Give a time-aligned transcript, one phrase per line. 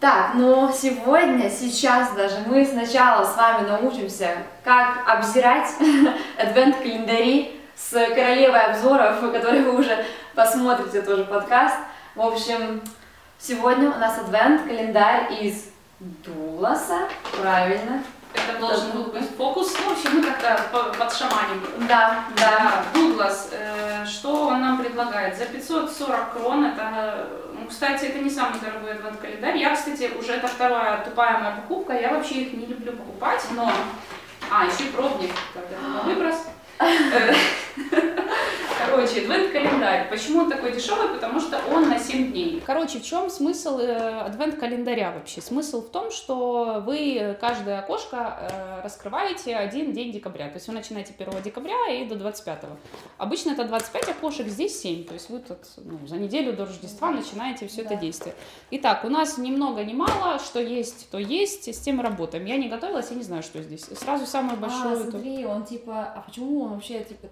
[0.00, 5.70] Так, но сегодня, сейчас даже мы сначала с вами научимся, как обзирать
[6.38, 10.04] адвент-календари с королевой обзоров, который вы уже
[10.36, 11.74] посмотрите тоже подкаст.
[12.14, 12.80] В общем,
[13.40, 15.64] сегодня у нас адвент-календарь из
[15.98, 18.04] Дуласа, правильно,
[18.34, 19.74] это должен был быть фокус.
[19.80, 21.62] Ну, в общем, мы как-то подшаманим.
[21.88, 22.84] Да, да.
[22.94, 25.36] Дуглас, э, что он нам предлагает?
[25.36, 29.56] За 540 крон, это, ну, кстати, это не самый дорогой адвент-календарь.
[29.56, 33.70] Я, кстати, уже это вторая тупая моя покупка, я вообще их не люблю покупать, но...
[34.50, 36.36] А, еще и пробник, когда выброс.
[38.98, 40.08] Короче, адвент-календарь.
[40.10, 41.08] Почему он такой дешевый?
[41.08, 42.60] Потому что он на 7 дней.
[42.66, 45.40] Короче, в чем смысл э, адвент-календаря вообще?
[45.40, 50.48] Смысл в том, что вы каждое окошко э, раскрываете один день декабря.
[50.48, 52.64] То есть вы начинаете 1 декабря и до 25.
[53.18, 55.04] Обычно это 25 окошек, здесь 7.
[55.04, 57.90] То есть вы тут ну, за неделю до Рождества начинаете все да.
[57.90, 58.34] это действие.
[58.72, 62.44] Итак, у нас ни много ни мало, что есть, то есть, с тем работаем.
[62.46, 63.84] Я не готовилась, я не знаю, что здесь.
[63.84, 64.92] Сразу самую а, большую...
[64.92, 66.12] А, смотри, он типа...
[66.16, 67.28] А почему он вообще типа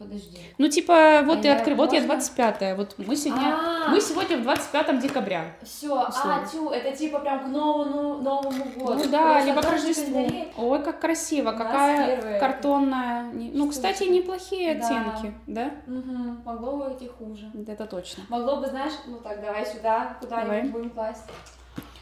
[0.00, 0.38] Подожди.
[0.56, 3.90] Ну, типа, вот а ты открыл, вот я 25-я, вот мы сегодня, А-а-а.
[3.90, 5.54] мы сегодня в 25 декабря.
[5.62, 8.94] Все, а, тю, это типа прям к новому, новому году.
[8.94, 10.26] Ну да, Просто либо к Рождеству.
[10.56, 13.30] Ой, как красиво, какая картонная.
[13.34, 14.86] Ну, кстати, неплохие да.
[14.86, 15.70] оттенки, да?
[15.86, 16.46] Угу.
[16.46, 17.52] Могло бы быть и хуже.
[17.68, 18.22] Это точно.
[18.30, 21.28] Могло бы, знаешь, ну так, давай сюда, куда-нибудь будем класть.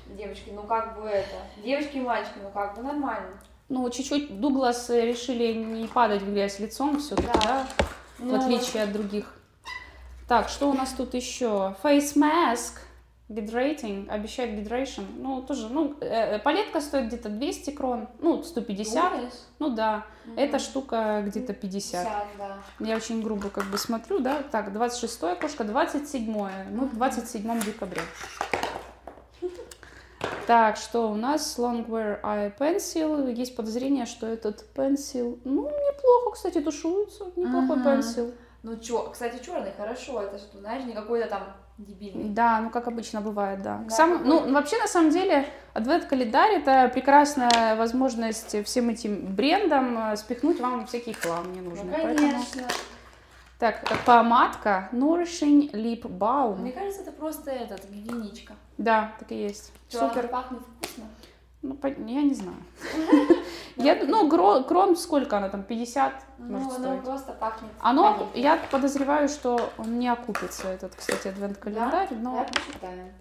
[0.07, 3.41] Девочки, ну как бы это, девочки и мальчики, ну как бы нормально.
[3.69, 7.67] Ну, чуть-чуть Дуглас решили не падать в грязь лицом все-таки, да, да?
[8.19, 9.35] Ну, в отличие от других.
[10.27, 11.75] Так, что у нас тут еще?
[11.83, 12.81] Face mask,
[13.29, 15.05] Hydrating, обещает hydration.
[15.19, 19.13] Ну, тоже, ну, э, палетка стоит где-то 200 крон, ну, 150.
[19.13, 19.33] Думаешь?
[19.59, 20.07] Ну, да.
[20.27, 20.41] Угу.
[20.41, 22.05] Эта штука где-то 50.
[22.05, 22.57] 50 да.
[22.81, 24.43] Я очень грубо как бы смотрю, да.
[24.51, 26.25] Так, 26 окошко, 27
[26.71, 28.03] Мы в 27 декабря.
[30.47, 31.59] Так, что у нас?
[31.59, 33.31] Longwear Eye Pencil.
[33.33, 37.25] Есть подозрение, что этот пенсил, ну, неплохо, кстати, тушуется.
[37.37, 37.85] Неплохой uh-huh.
[37.85, 38.33] пенсил.
[38.63, 41.43] Ну, чё, кстати, черный хорошо, это что, знаешь, не какой-то там
[41.79, 42.31] дебильный.
[42.31, 43.85] Да, ну, как обычно бывает, да.
[43.85, 44.27] да Сам.
[44.27, 50.87] Ну, вообще, на самом деле, адвент-календарь— это прекрасная возможность всем этим брендам э, спихнуть вам
[50.87, 51.85] всякий хлам ненужный.
[51.85, 52.63] Ну, конечно.
[52.63, 52.98] Поэтому...
[53.59, 56.59] Так, помадка Nourishing Lip Balm.
[56.59, 58.55] Мне кажется, это просто этот, гигиеничка.
[58.77, 59.73] Да, так и есть.
[59.89, 60.29] Что, Супер.
[60.29, 61.05] пахнет вкусно?
[61.63, 62.59] Ну, я не знаю.
[63.77, 67.71] Я, ну, крон сколько она там, 50 ну, может оно просто пахнет.
[67.81, 72.39] Оно, я подозреваю, что он не окупится, этот, кстати, адвент-календарь, но...
[72.39, 73.13] Я посчитаю.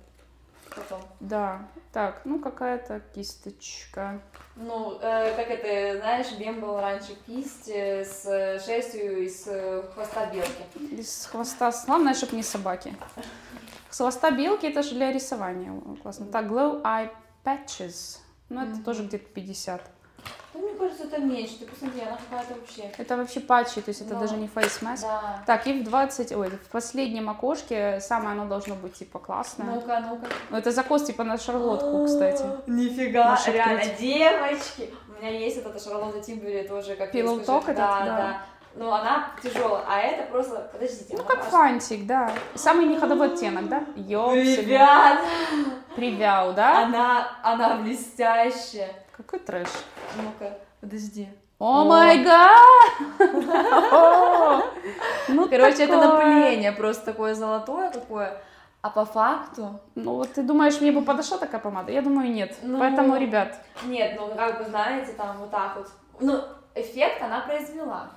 [0.76, 1.02] Потом.
[1.20, 1.62] Да,
[1.92, 4.20] так, ну какая-то кисточка.
[4.58, 8.24] Ну, э, как это, знаешь, Бем был раньше кисть с
[8.66, 9.48] шерстью из
[9.94, 10.64] хвоста белки.
[10.92, 12.96] Из хвоста, главное, чтобы не собаки.
[13.90, 15.74] С хвоста белки это же для рисования.
[16.02, 16.26] Классно.
[16.28, 17.12] Так, Glow Eye
[17.44, 18.18] Patches.
[18.50, 18.84] Ну, это mm-hmm.
[18.84, 19.82] тоже где-то 50.
[20.54, 21.60] Ну, мне кажется, это меньше.
[21.60, 22.92] Ты посмотри, она какая-то вообще.
[22.98, 24.20] Это вообще патчи, то есть это Но.
[24.22, 25.02] даже не face mask.
[25.02, 25.44] Да.
[25.46, 29.76] Так, и в 20, ой, в последнем окошке самое оно должно быть типа классное.
[29.76, 30.28] Ну-ка, ну-ка.
[30.50, 32.44] Ну, это закос типа на шарлотку, кстати.
[32.68, 34.94] Нифига, реально, девочки.
[35.10, 38.42] У меня есть вот эта шарлотта Тимбери тоже, как Pillow Talk этот, да, да.
[38.76, 41.16] Ну, она тяжелая, а это просто, подождите.
[41.18, 42.32] Ну, как фантик, да.
[42.54, 43.84] Самый неходовой оттенок, да?
[43.96, 44.66] Ёпсель.
[44.68, 45.20] Ребят!
[45.96, 46.84] Привял, да?
[46.86, 48.94] Она, она блестящая.
[49.18, 49.68] Какой трэш.
[50.16, 51.28] Ну-ка, подожди.
[51.60, 52.62] О май гад!
[55.30, 58.42] Ну, Короче, это напыление просто такое золотое какое.
[58.82, 59.82] А по факту?
[59.96, 61.92] Ну вот ты думаешь, мне бы подошла такая помада?
[61.92, 62.56] Я думаю, нет.
[62.62, 63.60] Ну, Поэтому, ребят.
[63.86, 65.90] Нет, ну как бы знаете, там вот так вот.
[66.22, 66.42] Ну,
[66.76, 68.12] эффект она произвела.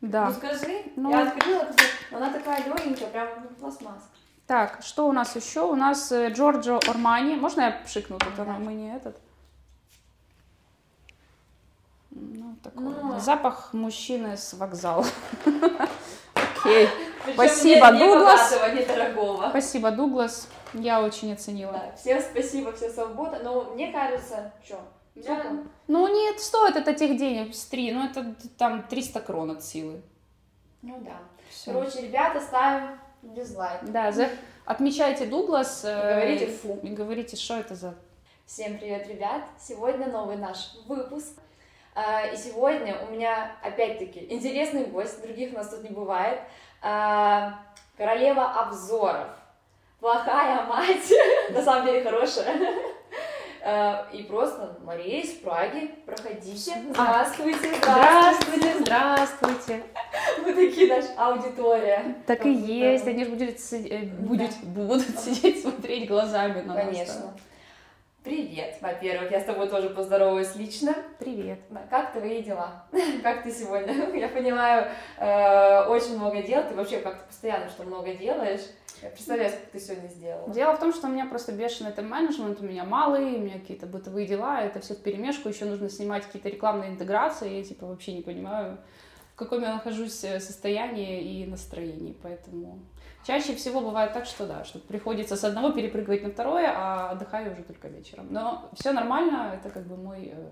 [0.00, 0.26] Да.
[0.26, 1.10] Ну скажи, ну...
[1.10, 1.66] я открыла,
[2.12, 4.08] она такая легенькая, прям ну, пластмасс.
[4.46, 5.62] Так, что у нас еще?
[5.62, 7.34] У нас э, Джорджо Ормани.
[7.34, 8.36] Можно я пшикну тут?
[8.36, 8.44] Да.
[8.44, 9.16] Мы не этот.
[12.18, 13.18] Ну, такой ну...
[13.18, 15.04] запах мужчины с вокзала.
[16.34, 16.88] Окей.
[17.34, 18.54] Спасибо, Дуглас.
[19.50, 20.48] Спасибо, Дуглас.
[20.72, 21.72] Я очень оценила.
[21.72, 23.40] Да, всем спасибо, вся свобода.
[23.42, 24.80] Но мне кажется, что.
[25.88, 30.02] Ну, не стоит это тех денег, с три, ну, это там 300 крон от силы.
[30.82, 31.18] Ну, да.
[31.48, 31.72] Все.
[31.72, 33.80] Короче, ребята, ставим дизлайк.
[33.84, 34.28] Да, за...
[34.66, 35.84] отмечайте Дуглас.
[35.84, 36.78] Э, говорите фу.
[36.82, 37.94] И говорите, что это за...
[38.44, 39.42] Всем привет, ребят.
[39.58, 41.32] Сегодня новый наш выпуск.
[41.96, 46.40] А, и сегодня у меня, опять-таки, интересный гость, других у нас тут не бывает.
[46.82, 47.58] А,
[47.96, 49.28] королева обзоров.
[49.98, 51.10] Плохая мать,
[51.50, 52.54] на самом деле хорошая.
[53.62, 56.72] Э, и просто Мария из Праги, проходите.
[56.90, 58.74] Здравствуйте, здравствуйте.
[58.78, 59.82] Здравствуйте,
[60.44, 62.14] Мы такие, наша аудитория.
[62.26, 63.56] Так и есть, они же будут,
[64.20, 66.84] будут, будут сидеть, смотреть глазами на нас.
[66.84, 67.34] Конечно.
[68.26, 70.96] Привет, во-первых, я с тобой тоже поздороваюсь лично.
[71.20, 71.60] Привет.
[71.88, 72.84] Как твои дела?
[73.22, 73.94] Как ты сегодня?
[74.18, 78.62] Я понимаю, э, очень много дел, ты вообще как-то постоянно что много делаешь.
[79.00, 80.52] Я представляю, сколько ты сегодня сделала.
[80.52, 83.86] Дело в том, что у меня просто бешеный тайм-менеджмент, у меня малый, у меня какие-то
[83.86, 88.12] бытовые дела, это все в перемешку, еще нужно снимать какие-то рекламные интеграции, я типа вообще
[88.12, 88.78] не понимаю,
[89.34, 92.80] в каком я нахожусь э, состоянии и настроении, поэтому
[93.26, 97.52] Чаще всего бывает так, что да, что приходится с одного перепрыгивать на второе, а отдыхаю
[97.52, 98.28] уже только вечером.
[98.30, 100.48] Но все нормально, это как бы мой э,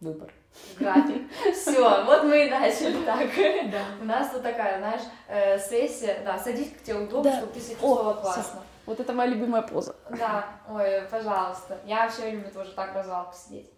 [0.00, 0.32] выбор.
[0.78, 1.30] График.
[1.52, 3.28] Все, вот мы и начали так.
[3.70, 3.82] Да.
[4.00, 6.22] У нас тут такая, знаешь, э, сессия.
[6.24, 7.36] Да, садись, как тебе удобно, да.
[7.36, 8.62] чтобы ты себя чувствовала классно.
[8.86, 9.94] Вот это моя любимая поза.
[10.08, 11.78] Да, ой, пожалуйста.
[11.84, 13.70] Я вообще люблю тоже так развалку сидеть.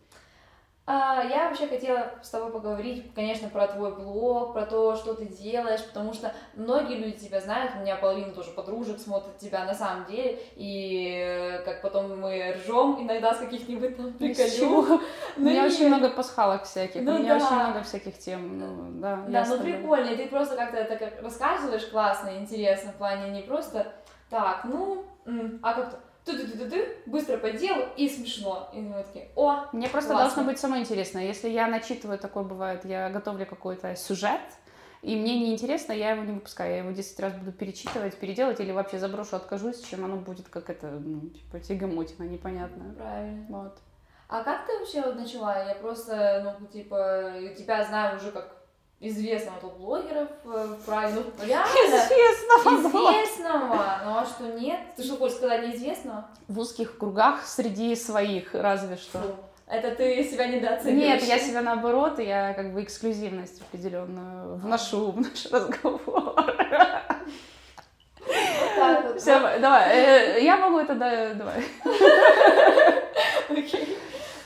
[0.88, 5.26] А, я вообще хотела с тобой поговорить, конечно, про твой блог, про то, что ты
[5.26, 9.74] делаешь, потому что многие люди тебя знают, у меня половина тоже подружек смотрит тебя на
[9.74, 15.02] самом деле, и э, как потом мы ржем иногда с каких-нибудь там приколюх.
[15.36, 19.24] У меня очень много пасхалок всяких, у меня очень много всяких тем, ну, да.
[19.26, 23.92] Да, ну прикольно, ты просто как-то это рассказываешь классно, интересно, в плане не просто
[24.30, 25.04] так, ну,
[25.62, 28.68] а как-то ты ты ты ты быстро по делу и смешно.
[28.74, 30.26] И мы такие, о, Мне просто классно.
[30.28, 31.24] должно быть самое интересное.
[31.24, 34.40] Если я начитываю, такое бывает, я готовлю какой-то сюжет,
[35.02, 36.72] и мне неинтересно, я его не выпускаю.
[36.72, 40.68] Я его 10 раз буду перечитывать, переделать или вообще заброшу, откажусь, чем оно будет как
[40.68, 42.92] это, ну, типа, тягомотина непонятная.
[42.94, 43.46] Правильно.
[43.48, 43.78] Вот.
[44.28, 45.68] А как ты вообще вот начала?
[45.68, 48.65] Я просто, ну, типа, тебя знаю уже как
[49.00, 51.14] известного тут блогеров в Праге.
[51.16, 51.66] Ну, реально.
[51.66, 53.10] Известного.
[53.10, 54.00] Известного.
[54.04, 54.80] Ну, а что нет?
[54.96, 56.28] Ты что хочешь сказать неизвестного?
[56.48, 59.18] В узких кругах среди своих, разве что.
[59.20, 59.36] Фу.
[59.66, 61.22] Это ты себя недооцениваешь?
[61.22, 66.34] Нет, я себя наоборот, я как бы эксклюзивность определенную вношу в наш разговор.
[69.18, 71.64] Все, давай, э, я могу это, давай.
[73.48, 73.98] Окей.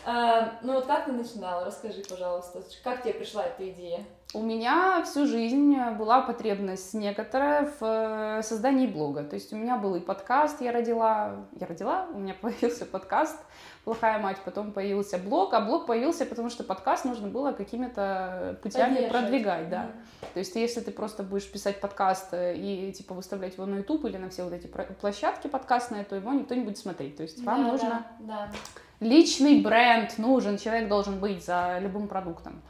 [0.04, 1.64] А, ну вот как ты начинала?
[1.64, 4.04] Расскажи, пожалуйста, как тебе пришла эта идея?
[4.32, 9.24] У меня всю жизнь была потребность некоторая в э, создании блога.
[9.24, 13.36] То есть у меня был и подкаст, я родила, я родила, у меня появился подкаст
[13.84, 18.96] «Плохая мать», потом появился блог, а блог появился, потому что подкаст нужно было какими-то путями
[18.96, 19.10] Поддерживать.
[19.12, 19.86] продвигать, да.
[20.22, 20.26] Mm.
[20.34, 24.04] То есть если ты просто будешь писать подкаст э, и типа выставлять его на YouTube
[24.04, 24.66] или на все вот эти
[25.00, 27.16] площадки подкастные, то его никто не будет смотреть.
[27.16, 28.06] То есть вам да, нужно...
[28.20, 28.58] Да, да
[29.00, 32.62] личный бренд нужен, человек должен быть за любым продуктом.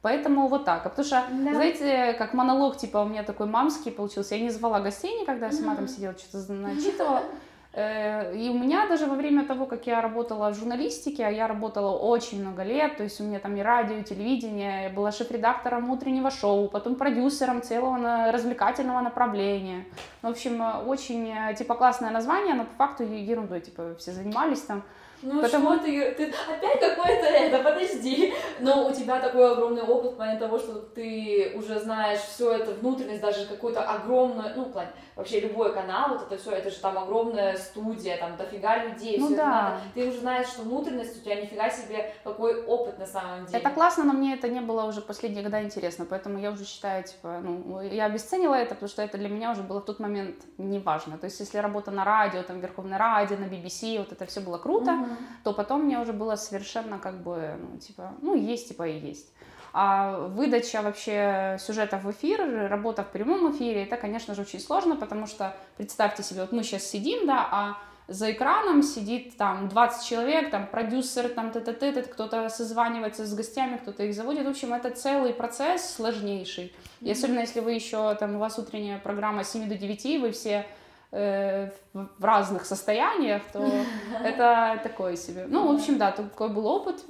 [0.00, 0.86] Поэтому вот так.
[0.86, 1.54] А потому что, да.
[1.54, 4.36] знаете, как монолог, типа, у меня такой мамский получился.
[4.36, 7.22] Я не звала гостей никогда, я сама там сидела, что-то начитывала.
[7.74, 11.46] Э, и у меня даже во время того, как я работала в журналистике, а я
[11.46, 15.12] работала очень много лет, то есть у меня там и радио, и телевидение, я была
[15.12, 19.84] шеф-редактором утреннего шоу, потом продюсером целого развлекательного направления.
[20.22, 24.82] В общем, очень, э, типа, классное название, но по факту ерундой, типа, все занимались там.
[25.22, 25.74] Ну Потому...
[25.74, 28.32] что ты, ты опять какое-то это, подожди.
[28.60, 32.72] Но у тебя такой огромный опыт в плане того, что ты уже знаешь все это,
[32.72, 36.76] внутренность, даже какую-то огромную, ну, в плане, вообще любой канал, вот это все, это же
[36.76, 39.42] там огромная студия, там дофига людей, ну, все да.
[39.42, 39.80] это надо.
[39.94, 43.58] Ты уже знаешь, что внутренность у тебя нифига себе, какой опыт на самом деле.
[43.58, 47.02] Это классно, но мне это не было уже последние года интересно, поэтому я уже считаю,
[47.02, 50.36] типа, ну, я обесценила это, потому что это для меня уже было в тот момент
[50.56, 51.18] неважно.
[51.18, 54.58] То есть, если работа на радио, там, Верховное радио, на BBC, вот это все было
[54.58, 55.07] круто, угу.
[55.44, 59.32] То потом мне уже было совершенно как бы, ну, типа, ну, есть, типа, и есть.
[59.72, 64.96] А выдача вообще сюжетов в эфир, работа в прямом эфире, это, конечно же, очень сложно,
[64.96, 70.08] потому что представьте себе, вот мы сейчас сидим, да, а за экраном сидит там 20
[70.08, 74.46] человек, там продюсер, там т т т кто-то созванивается с гостями, кто-то их заводит.
[74.46, 76.72] В общем, это целый процесс сложнейший.
[77.02, 80.32] И особенно если вы еще, там, у вас утренняя программа с 7 до 9, вы
[80.32, 80.66] все
[81.10, 83.66] Э, в разных состояниях, то
[84.22, 85.46] это такое себе.
[85.48, 87.02] Ну, в общем, да, такой был опыт,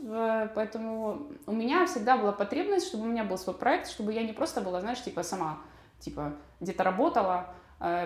[0.55, 4.33] поэтому у меня всегда была потребность, чтобы у меня был свой проект, чтобы я не
[4.33, 5.59] просто была, знаешь, типа сама,
[5.99, 7.49] типа где-то работала,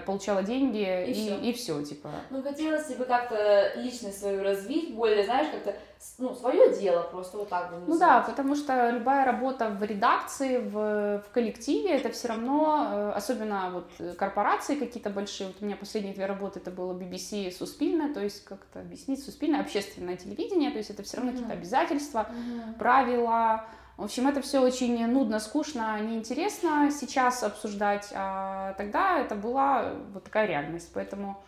[0.05, 1.39] получала деньги и, и, все.
[1.39, 2.11] и все, типа.
[2.29, 5.75] Ну, хотелось бы как-то личность свою развить, более, знаешь, как-то,
[6.19, 10.59] ну, свое дело просто вот так бы Ну да, потому что любая работа в редакции,
[10.59, 15.77] в, в коллективе, это все равно, э, особенно вот корпорации какие-то большие, вот у меня
[15.77, 20.79] последние две работы, это было BBC Суспильное, то есть как-то объяснить, Суспильное, общественное телевидение, то
[20.79, 21.35] есть это все равно mm-hmm.
[21.35, 22.79] какие-то обязательства, mm-hmm.
[22.79, 23.65] правила,
[23.97, 30.25] в общем, это все очень нудно, скучно, неинтересно сейчас обсуждать, а тогда это была вот
[30.25, 30.91] такая реальность.
[30.95, 31.43] Поэтому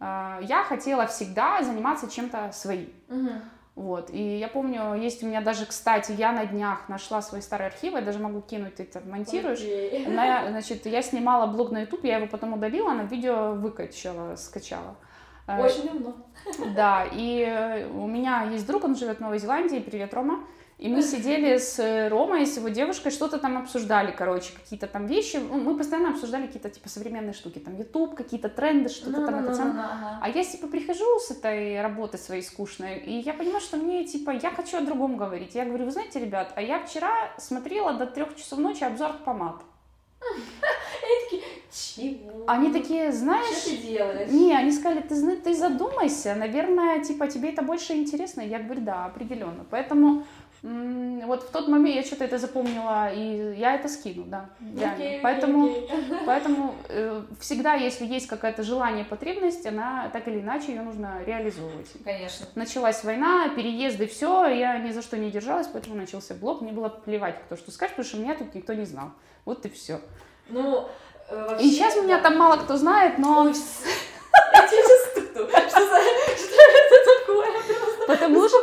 [0.00, 2.92] э, я хотела всегда заниматься чем-то своим.
[3.08, 3.30] Угу.
[3.76, 7.66] Вот, и я помню, есть у меня даже, кстати, я на днях нашла свой старый
[7.66, 9.58] архив, я даже могу кинуть, ты это монтируешь.
[9.60, 10.06] Окей.
[10.06, 14.96] На- значит, я снимала блог на YouTube, я его потом удалила, на видео выкачала, скачала.
[15.46, 16.14] Э, Очень давно.
[16.74, 20.40] Да, и э, у меня есть друг, он живет в Новой Зеландии, привет, Рома.
[20.78, 25.06] И мы сидели с э, Ромой, с его девушкой, что-то там обсуждали, короче, какие-то там
[25.06, 25.36] вещи.
[25.36, 29.54] Ну, Мы постоянно обсуждали какие-то, типа, современные штуки, там, YouTube, какие-то тренды, что-то там, это
[29.54, 29.86] самое.
[29.86, 30.18] ага.
[30.20, 34.30] А я, типа, прихожу с этой работы своей скучной, и я понимаю, что мне, типа,
[34.32, 35.54] я хочу о другом говорить.
[35.54, 39.62] Я говорю, вы знаете, ребят, а я вчера смотрела до трех часов ночи обзор помад.
[40.20, 41.42] Они такие,
[41.72, 42.44] чего?
[42.46, 43.62] Они такие, Что знаешь...
[43.64, 44.30] ты делаешь?
[44.30, 48.40] Не, они сказали, ты, ты задумайся, наверное, типа, тебе это больше интересно.
[48.40, 49.64] Я говорю, да, определенно.
[49.70, 50.24] Поэтому
[51.26, 54.48] вот в тот момент я что-то это запомнила, и я это скину, да.
[54.94, 55.88] окей, поэтому окей.
[56.26, 61.88] поэтому э, всегда, если есть какое-то желание, потребность, она так или иначе ее нужно реализовывать.
[62.04, 62.46] Конечно.
[62.56, 66.62] Началась война, переезды, все, я ни за что не держалась, поэтому начался блог.
[66.62, 69.10] Мне было плевать, кто что скажет, потому что меня тут никто не знал.
[69.44, 70.00] Вот и все.
[70.48, 70.88] Ну,
[71.28, 71.64] э, вообще...
[71.64, 72.30] И сейчас меня да.
[72.30, 73.46] там мало кто знает, но
[74.52, 75.06] Я тебе сейчас.
[76.38, 77.46] Что это такое?
[78.06, 78.58] Потому что.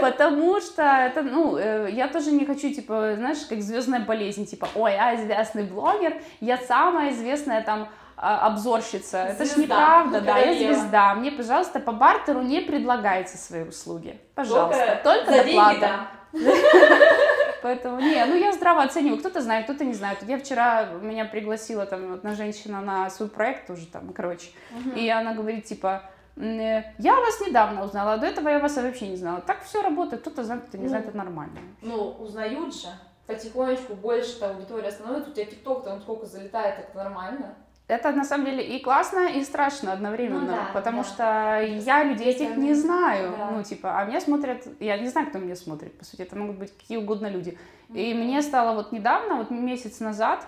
[0.00, 4.68] Потому что это, ну, э, я тоже не хочу, типа, знаешь, как звездная болезнь, типа,
[4.74, 9.18] ой, я известный блогер, я самая известная там а, обзорщица.
[9.18, 11.14] Это ж Звезда, неправда, да, я звезда.
[11.14, 14.18] Мне, пожалуйста, по бартеру не предлагайте свои услуги.
[14.34, 15.80] Пожалуйста, только, за доплата.
[15.80, 16.08] деньги, да.
[17.62, 19.18] Поэтому, не, ну я здраво оцениваю.
[19.18, 20.18] Кто-то знает, кто-то не знает.
[20.22, 24.48] Я вчера, меня пригласила там одна женщина на свой проект тоже там, короче.
[24.94, 28.76] И она говорит, типа, «М, э, я вас недавно узнала, а до этого я вас
[28.76, 29.40] вообще не знала.
[29.40, 31.58] Так все работает, кто-то знает, кто-то не Ну, знает, это нормально.
[31.82, 32.88] Ну, узнают же.
[33.26, 35.30] Потихонечку больше там аудитория становится.
[35.30, 37.54] У тебя ТикТок там сколько залетает, это нормально.
[37.86, 41.08] Это на самом деле и классно, и страшно одновременно, Ну да, потому да.
[41.08, 43.50] что я людей этих не знаю, Да.
[43.50, 46.56] ну типа, а меня смотрят, я не знаю, кто меня смотрит, по сути, это могут
[46.56, 47.58] быть какие угодно люди.
[47.92, 48.24] И Мгм.
[48.24, 50.46] мне стало вот недавно, вот месяц назад,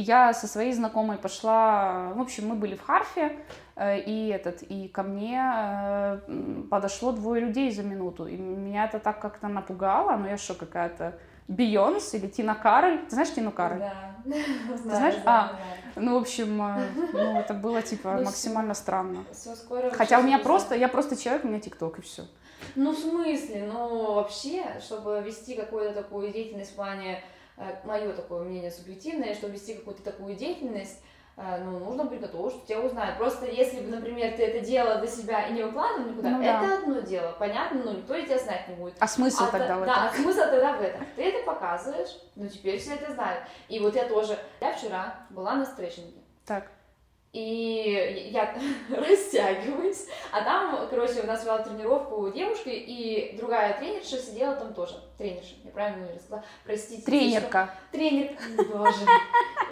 [0.00, 3.36] я со своей знакомой пошла, в общем, мы были в Харфе,
[3.76, 6.18] э, и этот, и ко мне э,
[6.70, 11.18] подошло двое людей за минуту, и меня это так как-то напугало, ну я что, какая-то
[11.48, 13.80] Бейонс или Тина Кароль, ты знаешь Тину Кароль?
[13.80, 14.14] Да.
[14.76, 15.14] Знаю, знаешь?
[15.26, 15.52] А.
[15.96, 19.24] Ну, в общем, э, ну, это было, типа, Ну, максимально странно.
[19.32, 22.22] Скоро Хотя у меня просто, я просто человек, у меня ТикТок, и все.
[22.74, 23.70] Ну, в смысле?
[23.70, 27.22] Ну, вообще, чтобы вести какую-то такую деятельность в плане,
[27.84, 31.00] мое такое мнение субъективное, чтобы вести какую-то такую деятельность,
[31.36, 33.16] э, ну, нужно быть готовым, что тебя узнают.
[33.16, 36.64] Просто если бы, например, ты это делала для себя и не выкладывала никуда, Ну да.
[36.64, 38.94] это одно дело, понятно, ну, никто тебя знать не будет.
[38.98, 40.04] А смысл А тогда в Да, этом?
[40.06, 41.06] а смысл тогда в этом.
[41.16, 43.44] Ты это показываешь, ну, теперь все это знают.
[43.68, 46.70] И вот я тоже, я вчера была на стретчинге, Так.
[47.34, 48.54] И я
[48.96, 54.94] растягиваюсь, а там, короче, у нас вела тренировку девушка, и другая тренерша сидела там тоже.
[55.18, 56.44] Тренерша, я правильно не рассказала?
[56.64, 57.02] Простите.
[57.02, 57.70] Тренерка.
[57.90, 58.30] что- Тренер.
[58.72, 59.00] Боже.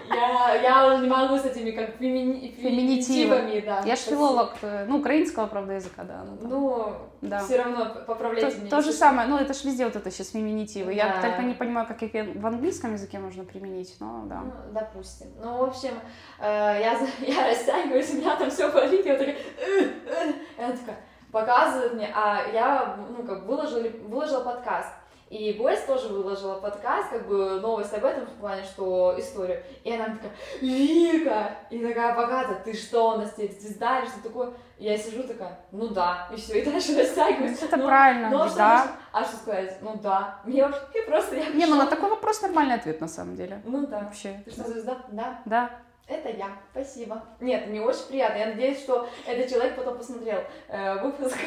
[0.08, 3.82] Я, я уже не могу с этими как фемини- феминитивами, да.
[3.86, 6.24] Я ж филолог, э, ну, украинского, правда, языка, да.
[6.40, 6.92] Ну,
[7.22, 7.38] Да.
[7.38, 8.70] все равно поправляйте То, меня.
[8.70, 10.92] то же самое, ну, это ж везде вот это сейчас феминитивы.
[10.92, 11.28] Я Да.
[11.28, 14.40] только не понимаю, как их в английском языке можно применить, но да.
[14.40, 15.28] Ну, допустим.
[15.40, 15.92] Ну, в общем,
[16.40, 16.44] э,
[16.80, 19.36] я, я растягиваюсь, у меня там все болит, я такая.
[19.36, 20.96] И она такая,
[21.30, 24.88] показывает мне, а я, ну, как выложила, выложила подкаст.
[25.32, 29.62] И Бойс тоже выложила подкаст, как бы новость об этом, в плане, что историю.
[29.82, 31.56] И она такая, Вика!
[31.70, 34.52] И такая показывает, ты что, у нас теперь звезда или что такое?
[34.76, 37.58] И я сижу такая, ну да, и все, и дальше растягиваюсь.
[37.62, 38.78] Ну, это Ну, правильно, ну, а что да.
[38.78, 39.78] можно- А что сказать?
[39.80, 40.38] Ну да.
[40.44, 43.62] Мне вообще просто я Не, ну на такой вопрос нормальный ответ на самом деле.
[43.64, 44.00] Ну да.
[44.00, 44.42] Вообще.
[44.44, 44.98] Ты что, звезда?
[45.12, 45.40] Да.
[45.46, 45.70] Да.
[46.08, 47.22] Это я, спасибо.
[47.40, 48.36] Нет, мне очень приятно.
[48.36, 51.38] Я надеюсь, что этот человек потом посмотрел э, выпуск.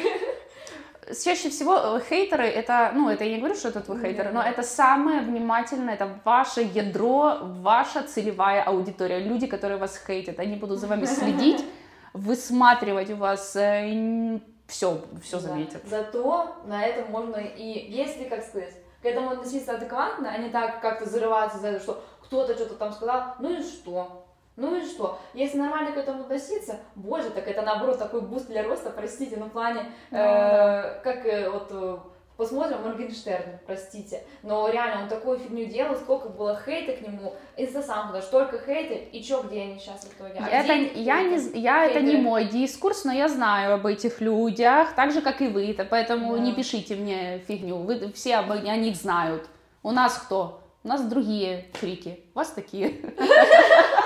[1.24, 4.42] Чаще всего э, хейтеры, это, ну, это я не говорю, что это твой хейтер, но
[4.42, 9.20] это самое внимательное, это ваше ядро, ваша целевая аудитория.
[9.20, 11.64] Люди, которые вас хейтят, они будут за вами следить,
[12.12, 15.38] высматривать у вас, все, все Да.
[15.38, 15.82] заметят.
[15.84, 20.80] Зато на этом можно и, если, как сказать, к этому относиться адекватно, а не так
[20.80, 24.25] как-то зарываться за это, что кто-то что-то там сказал, ну и что?
[24.56, 25.18] Ну и что?
[25.34, 29.46] Если нормально к этому относиться, боже, так это наоборот такой буст для роста, простите, ну
[29.46, 31.98] в плане, Ну, э, как э, вот э,
[32.38, 38.08] посмотрим Моргенштерн, простите, но реально он такую фигню делал, сколько было хейта к нему, Инстасамка
[38.08, 40.40] туда столько хейта, и чё, где они сейчас в итоге?
[40.40, 41.58] А Это, где я не, хейтеры?
[41.58, 45.48] я, это не мой дискурс, но я знаю об этих людях, так же, как и
[45.48, 46.38] вы, это поэтому Да.
[46.42, 49.48] не пишите мне фигню, вы все об, о них знают.
[49.82, 50.62] У нас кто?
[50.82, 52.94] У нас другие фрики, у вас такие.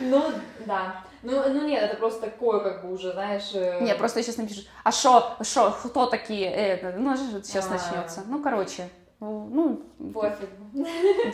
[0.00, 0.24] Ну,
[0.66, 1.02] да.
[1.22, 3.50] Ну, ну нет, это просто такое, как бы уже, знаешь...
[3.54, 6.50] э, Не, просто сейчас напишут, а шо, шо, кто такие?
[6.50, 7.72] Это, ну, сейчас А.
[7.74, 8.22] начнется.
[8.26, 8.88] Ну, короче,
[9.20, 9.82] ну,
[10.14, 10.48] Пофиг.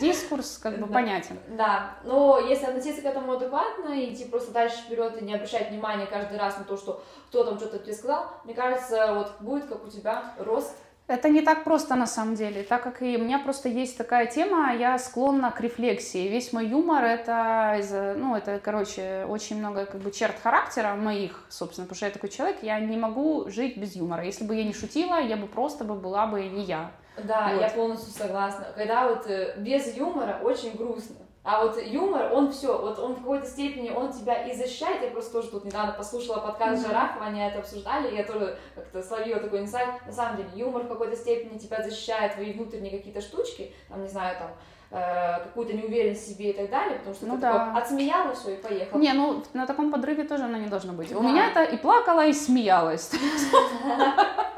[0.01, 0.93] дискурс как бы Да.
[0.93, 1.39] понятен.
[1.47, 5.69] Да, но если относиться к этому адекватно и идти просто дальше вперед и не обращать
[5.71, 9.65] внимания каждый раз на то, что кто там что-то тебе сказал, мне кажется, вот будет
[9.69, 10.75] как у тебя рост.
[11.07, 14.25] Это не так просто на самом деле, так как и у меня просто есть такая
[14.25, 16.27] тема, я склонна к рефлексии.
[16.27, 21.85] Весь мой юмор это, ну, это, короче, очень много как бы черт характера моих, собственно,
[21.85, 24.25] потому что я такой человек, я не могу жить без юмора.
[24.25, 26.91] Если бы я не шутила, я бы просто бы была бы не я.
[27.23, 27.61] Да, Вот.
[27.61, 28.67] я полностью согласна.
[28.75, 31.15] Когда вот э, без юмора очень грустно.
[31.49, 35.01] А вот юмор, он все, вот он в какой-то степени, он тебя и защищает.
[35.01, 36.91] Я просто тоже тут недавно послушала подкаст Мгм.
[36.91, 39.87] Жарахова, они это обсуждали, и я тоже как-то словила такой инсайт.
[40.05, 44.09] На самом деле, юмор в какой-то степени тебя защищает, твои внутренние какие-то штучки, там, не
[44.09, 44.49] знаю, там,
[44.91, 47.53] э, какую-то неуверенность в себе и так далее, потому что Ну ты да.
[47.65, 48.99] такой отсмеял и все, и поехал.
[48.99, 51.13] Не, ну на таком подрыве тоже оно не должно быть.
[51.15, 51.29] У Да.
[51.29, 53.09] меня это и плакала, и смеялась.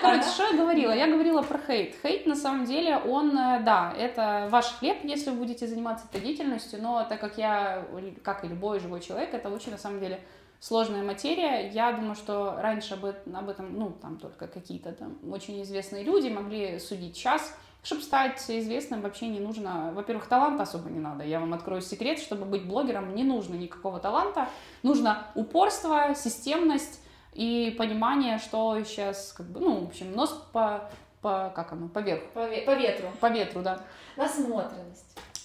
[0.00, 0.92] Ну, короче, что я говорила?
[0.92, 1.96] Я говорила про хейт.
[2.02, 6.20] Хейт, на самом деле, он, э, да, это ваш хлеб, если вы будете заниматься этой
[6.20, 7.84] деятельностью, но так как я,
[8.22, 10.20] как и любой живой человек, это очень, на самом деле,
[10.60, 11.68] сложная материя.
[11.70, 16.04] Я думаю, что раньше об этом, об этом ну, там только какие-то там очень известные
[16.04, 17.56] люди могли судить сейчас.
[17.82, 21.24] Чтобы стать известным, вообще не нужно, во-первых, таланта особо не надо.
[21.24, 24.48] Я вам открою секрет, чтобы быть блогером, не нужно никакого таланта.
[24.82, 27.00] Нужно упорство, системность
[27.32, 30.88] и понимание, что сейчас, как бы, ну, в общем, нос по,
[31.22, 33.08] по как оно, по верху, По, ве- по ветру.
[33.20, 33.80] по ветру, да.
[34.16, 35.04] Насмотренность.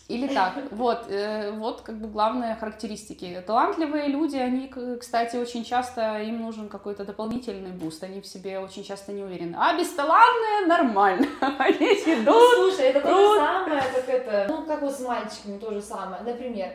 [0.10, 0.54] Или так.
[0.72, 3.42] Вот, э, вот как бы главные характеристики.
[3.48, 4.68] Талантливые люди, они,
[5.00, 9.56] кстати, очень часто, им нужен какой-то дополнительный буст, они в себе очень часто не уверены.
[9.58, 12.54] А бесталантные нормально, они Ну, идут.
[12.56, 16.22] слушай, это то же самое, как это, ну, как вот с мальчиками то же самое.
[16.24, 16.74] Например,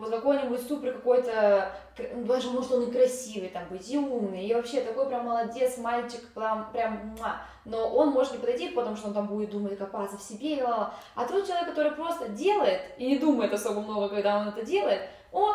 [0.00, 1.72] вот какой-нибудь супер какой-то,
[2.14, 5.76] ну, даже может он и красивый там быть, и умный, и вообще такой прям молодец
[5.76, 7.36] мальчик, прям, прям, муа.
[7.64, 10.62] но он может не подойти, потому что он там будет думать, копаться в себе, и
[10.62, 10.94] ла-ла.
[11.14, 15.02] а тот человек, который просто делает и не думает особо много, когда он это делает,
[15.32, 15.52] о,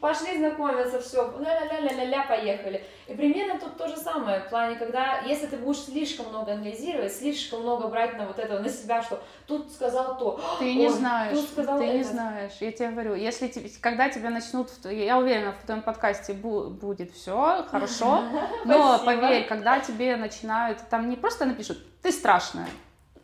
[0.00, 2.84] пошли знакомиться, все, ля-ля-ля-ля-ля, поехали.
[3.06, 7.14] И примерно тут то же самое, в плане, когда, если ты будешь слишком много анализировать,
[7.14, 11.36] слишком много брать на вот это, на себя, что тут сказал то, Ты не знаешь,
[11.36, 12.52] тут сказал ты не знаешь.
[12.60, 17.12] Я тебе говорю, если тебе, когда тебя начнут, я уверена, в твоем подкасте бу- будет
[17.12, 18.22] все хорошо,
[18.64, 22.68] но поверь, когда тебе начинают, там не просто напишут, ты страшная.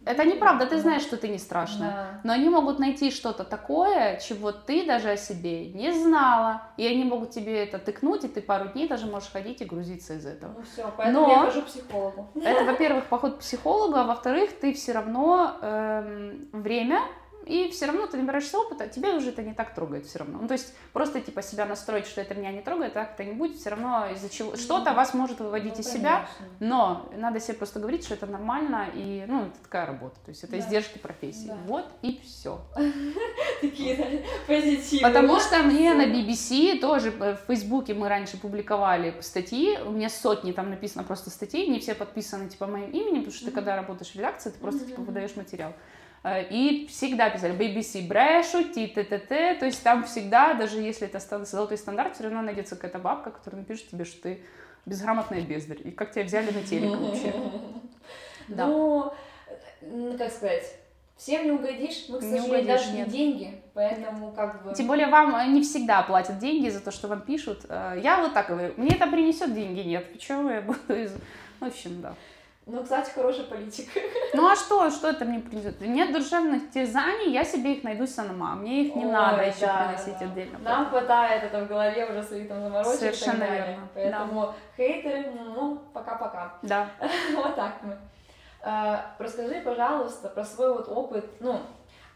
[0.04, 1.90] Это неправда, ты знаешь, что ты не страшная.
[1.90, 2.20] Да.
[2.24, 6.62] Но они могут найти что-то такое, чего ты даже о себе не знала.
[6.76, 10.14] И они могут тебе это тыкнуть, и ты пару дней даже можешь ходить и грузиться
[10.14, 10.54] из этого.
[10.58, 12.28] Ну все, поэтому Но- я хожу к психологу.
[12.34, 17.00] Это, во-первых, поход к психологу, а во-вторых, ты все равно эм, время,
[17.46, 20.38] и все равно ты набираешься опыта, тебя уже это не так трогает все равно.
[20.40, 23.32] Ну, то есть просто типа себя настроить, что это меня не трогает, так это не
[23.32, 26.56] будет, все равно из-за чего что-то вас может выводить Ну, из себя, конечно.
[26.60, 30.42] но надо себе просто говорить, что это нормально, и, ну, это такая работа, то есть
[30.44, 30.58] это Да.
[30.58, 31.46] издержки профессии.
[31.48, 31.56] Да.
[31.66, 32.60] Вот и все.
[33.60, 35.12] Такие позитивные.
[35.12, 40.08] Потому что мне на BBC тоже э, в Фейсбуке мы раньше публиковали статьи, у меня
[40.08, 43.76] сотни там написано просто статей, не все подписаны типа моим именем, потому что ты когда
[43.76, 45.72] работаешь в редакции, ты просто типа выдаешь материал.
[46.24, 50.78] Э, И всегда писали BBC брешут, ти т т т то есть там всегда, даже
[50.80, 54.40] если это золотой стандарт, все равно найдется какая-то бабка, которая напишет тебе, что ты
[54.86, 57.32] безграмотная бездарь, и как тебя взяли на телек вообще.
[58.48, 58.66] Да.
[58.66, 59.12] Ну,
[59.82, 60.64] ну, как сказать,
[61.16, 63.06] всем не угодишь, мы, к Не сожалению, угодишь, даже нет.
[63.06, 64.74] не деньги, поэтому как бы...
[64.74, 67.64] Тем более вам э, не всегда платят деньги за то, что вам пишут.
[67.68, 70.12] Э, Я вот так говорю, мне это принесет деньги, нет.
[70.12, 71.12] Почему я буду из...
[71.60, 72.14] В общем, да.
[72.64, 73.88] Ну, кстати, хороший политик.
[74.34, 75.78] Ну а что, что это мне принесет?
[75.82, 78.54] Нет душевных терзаний, я себе их найду сама.
[78.54, 80.24] Мне их не Ой, надо еще да, приносить да.
[80.24, 80.58] отдельно.
[80.60, 86.54] Нам хватает это в голове уже свои там заморочек Совершенно верно, Поэтому хейтеры, ну, пока-пока.
[86.62, 86.88] Да.
[87.34, 87.98] Вот так мы.
[88.62, 91.26] А, Расскажи, пожалуйста, про свой вот опыт.
[91.40, 91.60] Ну,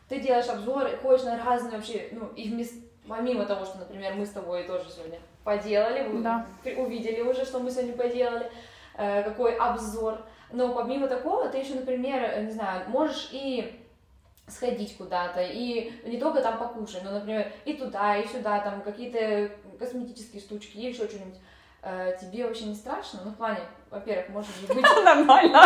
[0.09, 4.25] ты делаешь обзоры, ходишь на разные вообще, ну, и вместо, помимо того, что, например, мы
[4.25, 6.47] с тобой тоже сегодня поделали, Да.
[6.79, 8.51] увидели уже, что мы сегодня поделали,
[8.97, 10.21] э, какой обзор.
[10.57, 13.79] Но помимо такого, ты еще, например, э, не знаю, можешь и
[14.49, 19.51] сходить куда-то, и не только там покушать, но, например, и туда, и сюда, там какие-то
[19.79, 21.39] косметические штучки, и еще что-нибудь.
[21.83, 23.21] Э, Тебе вообще не страшно?
[23.25, 24.83] Ну, в плане, во-первых, может же быть...
[25.05, 25.61] Нормально.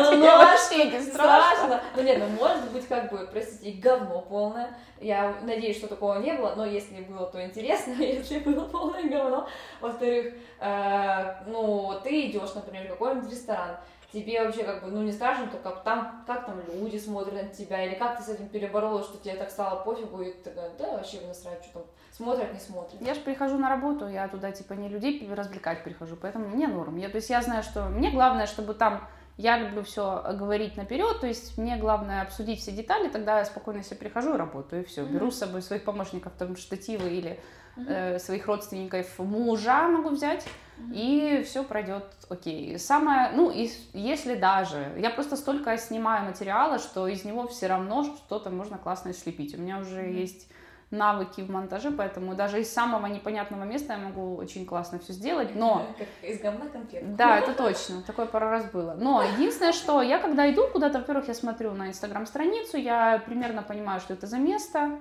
[0.00, 1.80] Ну, Тебе ну, а вообще не страшно.
[1.94, 4.76] Ну нет, ну может быть как бы, простите, говно полное.
[5.00, 9.48] Я надеюсь, что такого не было, но если было, то интересно, если было полное говно.
[9.80, 13.76] Во-вторых, э, ну ты идешь, например, в какой-нибудь ресторан,
[14.12, 17.48] тебе вообще как бы, ну не страшно, то как там, как там люди смотрят на
[17.48, 20.70] тебя, или как ты с этим переборола, что тебе так стало пофигу, и ты такая,
[20.78, 23.00] да, вообще насрать, что там смотрят, не смотрят.
[23.00, 26.96] Я же прихожу на работу, я туда типа не людей развлекать прихожу, поэтому мне норм.
[26.96, 31.20] Я, то есть я знаю, что мне главное, чтобы там я люблю все говорить наперед,
[31.20, 34.84] то есть мне главное обсудить все детали, тогда я спокойно себе прихожу и работаю, и
[34.84, 35.04] все.
[35.04, 37.40] Беру с собой своих помощников, там, штативы или
[37.76, 40.46] э, своих родственников, мужа могу взять,
[40.92, 42.78] и все пройдет окей.
[42.78, 48.04] Самое, ну, и, если даже, я просто столько снимаю материала, что из него все равно
[48.04, 49.54] что-то можно классно слепить.
[49.54, 50.48] У меня уже есть
[50.92, 55.54] навыки в монтаже, поэтому даже из самого непонятного места я могу очень классно все сделать,
[55.54, 55.86] но...
[55.98, 57.06] Как из говна конфетку.
[57.16, 58.94] Да, это точно, такое пару раз было.
[58.98, 64.00] Но единственное, что я когда иду куда-то, во-первых, я смотрю на инстаграм-страницу, я примерно понимаю,
[64.00, 64.98] что это за место,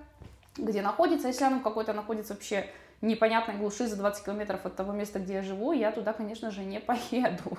[0.57, 2.67] где находится, если оно какое-то находится вообще
[3.01, 6.63] непонятной глуши за 20 километров от того места, где я живу, я туда, конечно же,
[6.63, 6.79] не
[7.11, 7.57] поеду.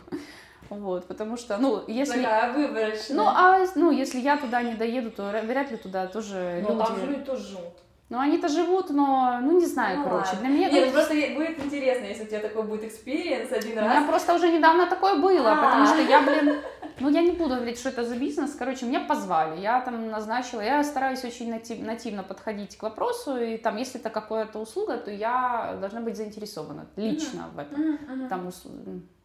[0.70, 2.22] Вот, потому что, ну, если...
[2.22, 3.16] Такая выборочная.
[3.16, 6.78] Ну, а, ну, если я туда не доеду, то вряд ли туда тоже но люди...
[6.78, 7.74] Но там же тоже живут.
[8.12, 10.40] Ну, они-то живут, но, ну, не знаю, ну, короче, ладно.
[10.40, 10.68] для меня...
[10.68, 13.87] Нет, просто будет интересно, если у тебя такой будет experience один раз.
[13.87, 15.64] У меня просто уже недавно такое было, А-а-а.
[15.64, 16.61] потому что я, блин,
[17.01, 20.61] ну, я не буду говорить, что это за бизнес, короче, меня позвали, я там назначила,
[20.61, 25.11] я стараюсь очень натив, нативно подходить к вопросу, и там, если это какая-то услуга, то
[25.11, 27.55] я должна быть заинтересована лично mm-hmm.
[27.55, 27.81] в этом.
[27.81, 28.29] Mm-hmm.
[28.29, 28.51] Там,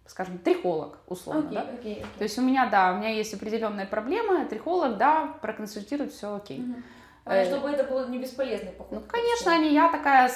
[0.05, 1.61] скажем, трихолог, условно, okay, да?
[1.63, 2.05] Okay, okay.
[2.19, 6.59] То есть у меня, да, у меня есть определенные проблемы, трихолог, да, проконсультирует, все окей.
[6.59, 6.83] Mm-hmm.
[7.27, 8.91] А, чтобы это был не бесполезный поход.
[8.91, 10.31] Ну, конечно, не я такая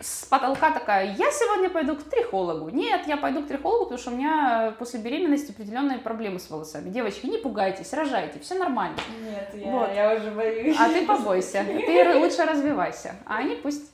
[0.00, 2.68] с, потолка такая, я сегодня пойду к трихологу.
[2.68, 6.90] Нет, я пойду к трихологу, потому что у меня после беременности определенные проблемы с волосами.
[6.90, 8.96] Девочки, не пугайтесь, рожайте, все нормально.
[9.22, 9.94] Нет, я, вот.
[9.94, 10.76] я уже боюсь.
[10.78, 13.90] А ты побойся, ты лучше развивайся, а они пусть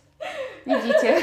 [0.64, 1.20] Идите.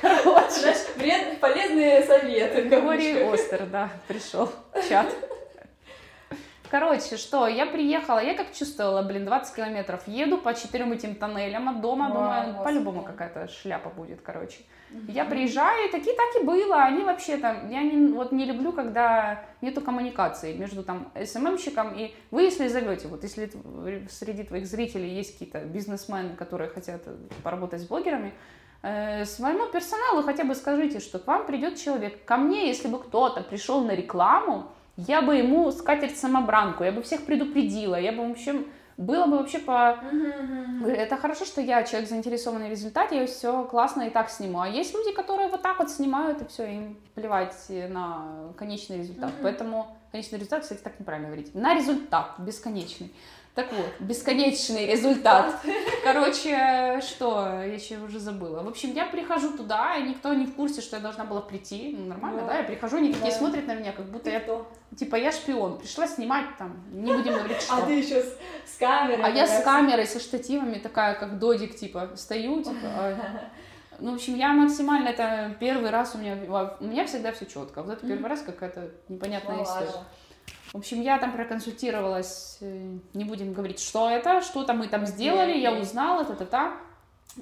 [0.00, 0.50] Короче.
[0.50, 2.62] Знаешь, полезные советы.
[2.62, 4.50] Григорий Остер, да, пришел.
[4.88, 5.06] Чат.
[6.70, 11.68] Короче, что, я приехала, я как чувствовала, блин, 20 километров, еду по четырем этим тоннелям
[11.68, 14.58] от дома, Вау, думаю, по-любому какая-то шляпа будет, короче.
[14.90, 15.12] Угу.
[15.12, 18.72] Я приезжаю, и такие так и было, они вообще там, я не, вот не люблю,
[18.72, 23.50] когда нету коммуникации между там СММщиком и вы, если зовете, вот если
[24.10, 27.02] среди твоих зрителей есть какие-то бизнесмены, которые хотят
[27.42, 28.34] поработать с блогерами,
[28.82, 32.24] э, своему персоналу хотя бы скажите, что к вам придет человек.
[32.24, 37.02] Ко мне, если бы кто-то пришел на рекламу, я бы ему скатерть самобранку, я бы
[37.02, 39.96] всех предупредила, я бы, в общем, было бы вообще по...
[40.84, 44.60] Это хорошо, что я человек заинтересованный в результате, я все классно и так сниму.
[44.60, 49.30] А есть люди, которые вот так вот снимают, и все, им плевать на конечный результат.
[49.40, 51.54] Поэтому конечный результат, кстати, так неправильно говорить.
[51.54, 53.14] На результат бесконечный.
[53.58, 55.52] Так вот, бесконечный результат.
[56.04, 58.62] Короче, что, я еще уже забыла.
[58.62, 61.96] В общем, я прихожу туда, и никто не в курсе, что я должна была прийти.
[61.98, 62.58] Ну, нормально, да?
[62.58, 64.40] Я прихожу, они такие смотрят на меня, как будто я...
[64.96, 67.78] Типа, я шпион, пришла снимать там, не будем говорить, что.
[67.78, 69.24] А ты еще с, с камерой.
[69.24, 72.78] А я с камерой, со штативами, такая, как додик, типа, стою, типа...
[72.84, 73.16] А...
[74.00, 76.38] Ну, в общем, я максимально, это первый раз у меня,
[76.78, 77.82] у меня всегда все четко.
[77.82, 80.04] Вот это первый раз какая-то непонятная история.
[80.72, 85.56] В общем, я там проконсультировалась, э, не будем говорить, что это, что-то мы там сделали,
[85.56, 86.76] я узнала, та-та-та.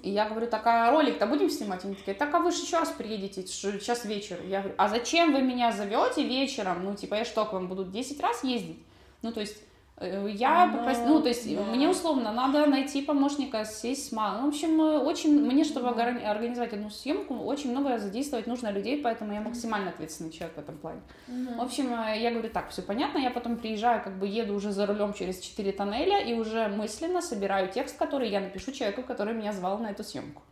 [0.02, 1.84] И я говорю, так, а ролик-то будем снимать?
[1.84, 4.38] Они такие, так, а вы же еще раз приедете, сейчас вечер.
[4.44, 6.84] Я говорю, а зачем вы меня зовете вечером?
[6.84, 8.78] Ну, типа, я что, к вам буду 10 раз ездить?
[9.22, 9.56] Ну, то есть,
[9.98, 11.62] Э, я попросила, ну, то есть, да.
[11.62, 14.40] мне условно надо найти помощника, сесть с мамой.
[14.42, 19.32] Ну, в общем, очень, мне, чтобы организовать одну съемку, очень много задействовать нужно людей, поэтому
[19.32, 21.00] я максимально ответственный человек в этом плане.
[21.28, 21.58] Угу.
[21.58, 24.70] В общем, э, я говорю, так, все понятно, я потом приезжаю, как бы еду уже
[24.70, 29.32] за рулем через 4 тоннеля и уже мысленно собираю текст, который я напишу человеку, который
[29.32, 30.42] меня звал на эту съемку.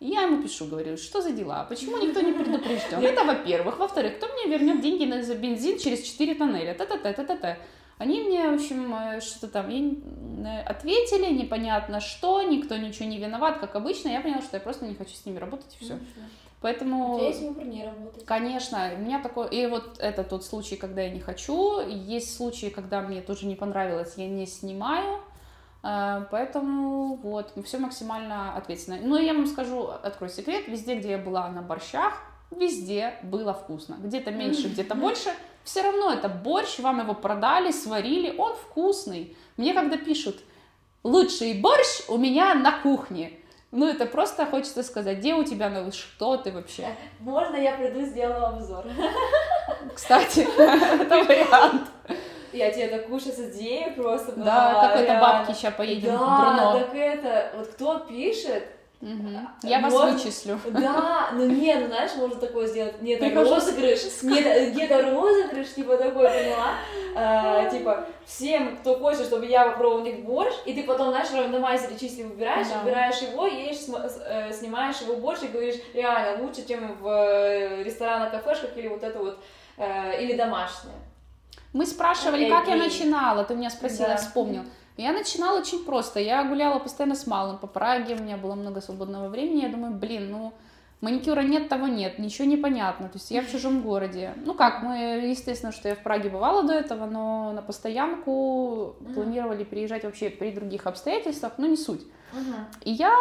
[0.00, 2.98] И я ему пишу, говорю, что за дела, почему никто не предупрежден?
[3.02, 3.78] Это во-первых.
[3.78, 6.74] Во-вторых, кто мне вернет деньги за бензин через 4 тоннеля?
[6.74, 7.56] Та-та-та-та-та-та.
[7.98, 9.66] Они мне, в общем, э, что-то там
[10.66, 14.08] ответили, непонятно что, никто ничего не виноват, как обычно.
[14.08, 15.98] Я поняла, что я просто не хочу с ними работать, и все.
[16.60, 17.16] Поэтому...
[17.16, 18.24] У есть выбор не работать.
[18.24, 19.48] Конечно, у меня такой...
[19.50, 21.80] И вот это тот случай, когда я не хочу.
[21.86, 25.20] Есть случаи, когда мне тоже не понравилось, я не снимаю.
[25.82, 28.98] Э, поэтому вот, все максимально ответственно.
[29.02, 32.14] Но я вам скажу, открою секрет, везде, где я была на борщах,
[32.50, 33.96] везде было вкусно.
[33.98, 35.30] Где-то меньше, где-то больше
[35.64, 39.36] все равно это борщ, вам его продали, сварили, он вкусный.
[39.56, 40.36] Мне когда пишут,
[41.02, 43.32] лучший борщ у меня на кухне,
[43.70, 46.86] ну, это просто хочется сказать, где у тебя новый, что ты вообще?
[47.18, 48.84] Можно я приду, сделаю обзор?
[49.92, 51.88] Кстати, это вариант.
[52.52, 54.30] Я тебе так кушать идею просто.
[54.36, 56.78] Да, какой-то бабки сейчас поедем да, в Бруно.
[56.78, 58.62] так это, вот кто пишет,
[59.62, 60.58] Я вас Можно- вычислю.
[60.70, 63.02] Да, ну нет, ну знаешь, можно такое сделать.
[63.02, 64.00] Нет, Прихожу розыгрыш.
[64.22, 66.74] Нет, нет, это розыгрыш, типа такой, поняла?
[67.16, 71.28] А, типа, всем, кто хочет, чтобы я попробовал у них борщ, и ты потом, знаешь,
[71.32, 72.78] рандомайзер числи выбираешь, Да.
[72.80, 77.82] выбираешь его, едешь, с- э, снимаешь его борщ и говоришь, реально лучше, чем в э,
[77.82, 79.38] ресторанах, кафешках или вот это вот,
[79.76, 80.94] э, или домашнее.
[81.72, 83.44] Мы спрашивали, как я начинала.
[83.44, 84.12] Ты меня спросила, Да.
[84.12, 84.62] я вспомнил.
[84.96, 86.20] Я начинала очень просто.
[86.20, 89.62] Я гуляла постоянно с малым по Праге, у меня было много свободного времени.
[89.62, 90.52] Я думаю, блин, ну
[91.00, 93.08] маникюра нет, того нет, ничего не понятно.
[93.08, 94.34] То есть я в чужом городе.
[94.44, 94.96] Ну как, мы,
[95.30, 99.14] естественно, что я в Праге бывала до этого, но на постоянку Мгм.
[99.14, 102.02] планировали приезжать вообще при других обстоятельствах, но не суть.
[102.84, 103.14] И я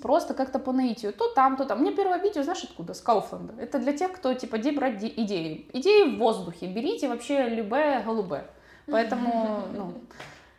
[0.00, 1.78] просто как-то по наитию, то там, то там.
[1.78, 2.94] У меня первое видео, знаешь, откуда?
[2.94, 3.54] С Кауфланда.
[3.58, 5.68] Это для тех, кто, типа, где брать де- идеи.
[5.74, 6.66] Идеи в воздухе.
[6.66, 8.46] Берите вообще любое голубое.
[8.86, 9.92] Поэтому, ну,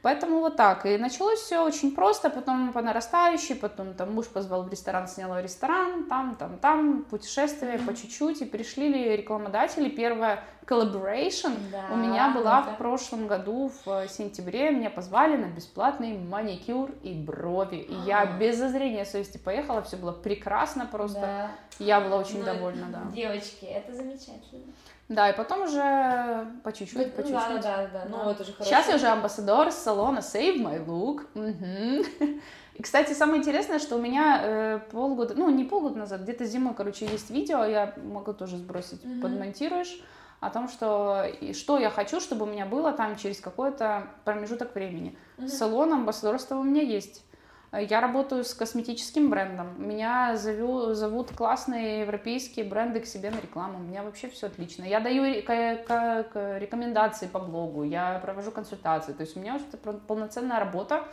[0.03, 0.85] поэтому вот так.
[0.85, 5.41] И началось все очень просто, потом по нарастающей, потом там муж позвал в ресторан, сняла
[5.41, 9.89] ресторан, там, там, там, путешествия по чуть-чуть, и пришли ли рекламодатели.
[9.89, 12.71] Первая collaboration Да, у меня была ну-ка.
[12.73, 14.71] в прошлом году в сентябре.
[14.71, 17.77] Меня позвали на бесплатный маникюр и брови.
[17.77, 18.25] И я А.
[18.37, 21.21] без зазрения совести поехала, все было прекрасно просто.
[21.21, 21.51] Да.
[21.79, 23.01] Я была очень Ну, довольна, да.
[23.13, 24.73] Девочки, это замечательно.
[25.09, 27.61] Да, и потом уже по Ну, чуть-чуть, по да, чуть-чуть.
[27.61, 28.31] да, да, ну Да.
[28.31, 28.69] это же хорошо.
[28.69, 31.27] Сейчас я уже амбассадор салона Save My Look.
[31.33, 32.05] Мгм.
[32.75, 36.73] И, кстати, самое интересное, что у меня э, полгода, ну, не полгода назад, где-то зимой,
[36.73, 39.21] короче, есть видео, я могу тоже сбросить, Мгм.
[39.21, 40.01] подмонтируешь,
[40.45, 44.75] о том, что, и что я хочу, чтобы у меня было там через какой-то промежуток
[44.75, 45.17] времени.
[45.37, 45.47] Мгм.
[45.47, 47.23] Салон амбассадорства у меня есть.
[47.71, 49.73] Я работаю с косметическим брендом.
[49.77, 53.79] Меня зову- зовут классные европейские бренды к себе на рекламу.
[53.79, 54.83] У меня вообще все отлично.
[54.83, 59.13] Я даю рекомендации по блогу, я провожу консультации.
[59.13, 61.03] То есть у меня уже пол- полноценная работа.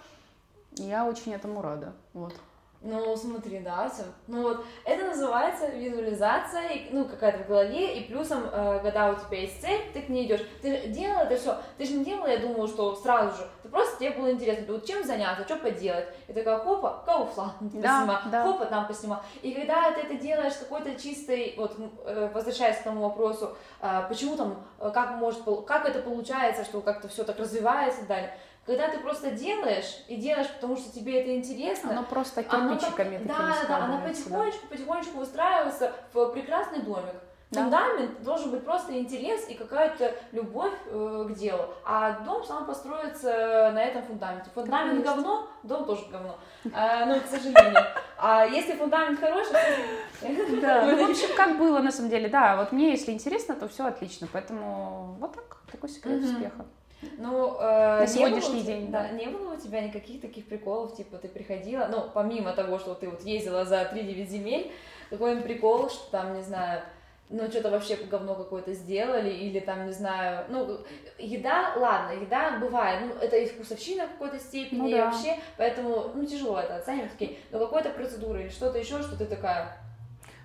[0.76, 1.94] Я очень этому рада.
[2.12, 2.34] Вот.
[2.82, 4.04] Ну, смотри, да, всё.
[4.26, 9.14] ну вот, это называется визуализация, и, ну, какая-то в голове, и плюсом, э, когда у
[9.16, 10.40] тебя есть цель, ты к ней идешь.
[10.62, 13.68] Ты же делала это все, ты же не делала, я думала, что сразу же, ты
[13.68, 16.06] просто тебе было интересно, вот чем заняться, что поделать.
[16.26, 18.44] И такая, хопа, кауфла, Да, поснимал, да.
[18.44, 19.20] хопа, там поснимал.
[19.42, 24.36] И когда ты это делаешь какой-то чистой, вот, э, возвращаясь к тому вопросу, э, почему
[24.38, 28.34] там, как может, как это получается, что как-то все так развивается и далее.
[28.66, 33.18] Когда ты просто делаешь, и делаешь, потому что тебе это интересно, Оно просто оно кирпичиками
[33.18, 37.14] так- такими да, да, да, она потихонечку, потихонечку выстраивается в прекрасный домик.
[37.50, 37.62] Да.
[37.62, 41.64] Фундамент должен быть просто интерес и какая-то любовь э, к делу.
[41.84, 44.50] А дом сам построится на этом фундаменте.
[44.54, 45.04] Фундамент есть.
[45.04, 46.38] говно, дом тоже говно.
[46.72, 47.80] А, ну, к сожалению.
[48.18, 49.60] А если фундамент хороший, то-
[50.60, 53.66] Да, Ну, в общем, как было на самом деле, да, вот мне, если интересно, то
[53.66, 56.66] все отлично, поэтому вот так, такой секрет успеха.
[57.18, 59.08] Ну, э, На сегодняшний было у те- день, да, да.
[59.10, 63.08] не было у тебя никаких таких приколов, типа ты приходила, ну, помимо того, что ты
[63.08, 64.70] вот ездила за 3-9 земель,
[65.10, 66.82] какой-нибудь прикол, что там, не знаю,
[67.30, 70.78] ну, что-то вообще говно какое-то сделали, или там, не знаю, ну,
[71.18, 75.06] еда, ладно, еда бывает, ну, это и вкусовщина в какой-то степени, Ну и да.
[75.06, 77.10] вообще, поэтому, ну, тяжело это оценивать,
[77.52, 79.76] но какой-то процедура или что-то еще, что ты такая,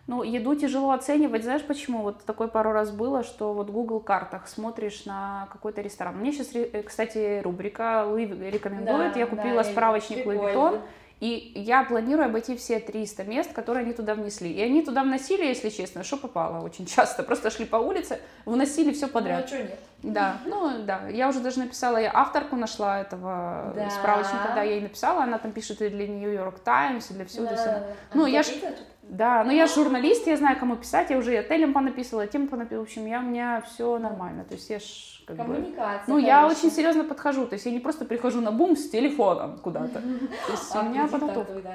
[0.08, 2.04] Ну, еду тяжело оценивать, знаешь почему?
[2.04, 6.16] Вот такое пару раз было, что вот в Google картах смотришь на какой-то ресторан.
[6.18, 6.50] Мне сейчас,
[6.86, 10.38] кстати, рубрика Луи рекомендует, Да, я да, купила и справочник Луи.
[10.38, 10.82] Vuitton,
[11.22, 14.52] и я планирую обойти все 300 мест, которые они туда внесли.
[14.52, 17.24] И они туда вносили, если честно, что попало очень часто.
[17.24, 19.46] Просто шли по улице, вносили все ну, подряд.
[19.46, 19.80] а что нет?
[20.04, 23.90] Да, ну да, я уже даже написала, я авторку нашла этого Да.
[23.90, 27.48] справочника, да, я ей написала, она там пишет и для York Times, и для всего,
[27.48, 27.72] для всего.
[27.74, 27.94] Да, да, да.
[28.14, 28.78] Ну, А я ж- что-то?
[29.10, 32.80] Да, но я журналист, я знаю, кому писать, я уже и отелем понаписывала, тем понаписала,
[32.80, 35.44] в общем, я, у меня все нормально, то есть я ж как бы...
[35.44, 36.04] Коммуникация.
[36.14, 36.58] Ну, я хорошая.
[36.60, 40.52] очень серьезно подхожу, то есть я не просто прихожу на бум с телефоном куда-то, то
[40.52, 41.74] есть А у меня кредит там подготовка.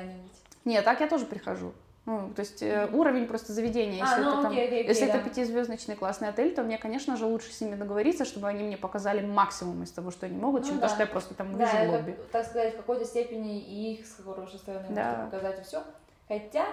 [0.64, 1.72] Нет, так я тоже прихожу.
[2.06, 5.04] Ну, то есть э, уровень просто заведения, А, если ну, это там, окей, окей, если
[5.04, 5.28] окей, это да.
[5.30, 9.24] пятизвездочный классный отель, то мне, конечно же, лучше с ними договориться, чтобы они мне показали
[9.24, 10.88] максимум из того, что они могут, Ну чем да.
[10.88, 12.16] то, что я просто там Да, вижу в лобби.
[12.32, 15.10] так сказать, в какой-то степени и их с хорошей стороны Да.
[15.10, 15.82] можно показать и все.
[16.30, 16.64] Хотя,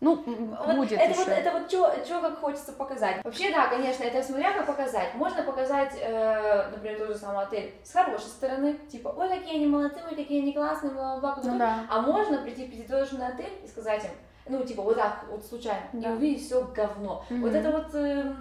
[0.00, 1.20] Ну, вот будет это еще.
[1.20, 3.24] вот, это вот что как хочется показать.
[3.24, 5.14] Вообще, да, конечно, это смотря как показать.
[5.14, 9.66] Можно показать, э, например, тот же самый отель с хорошей стороны, типа, ой, какие они
[9.66, 11.42] молодцы, ой, какие они классные, бла-бла-бла.
[11.42, 11.86] Ну да.
[11.88, 14.10] А можно прийти в пятизвездочный отель и сказать им,
[14.48, 16.10] ну, типа, вот так, вот случайно, Да.
[16.10, 17.24] и увидеть все говно.
[17.30, 17.40] Мгм.
[17.40, 18.34] Вот это вот, э,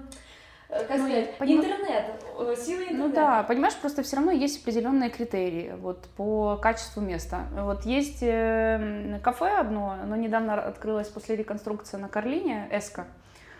[0.69, 1.69] как Ну, сказать, понимаю.
[1.69, 2.05] интернет,
[2.39, 3.07] э, сила интернета.
[3.07, 7.45] Ну да, понимаешь, просто все равно есть определенные критерии вот, по качеству места.
[7.53, 13.05] Вот есть э, кафе одно, оно недавно открылось после реконструкции на Карлине, Эска.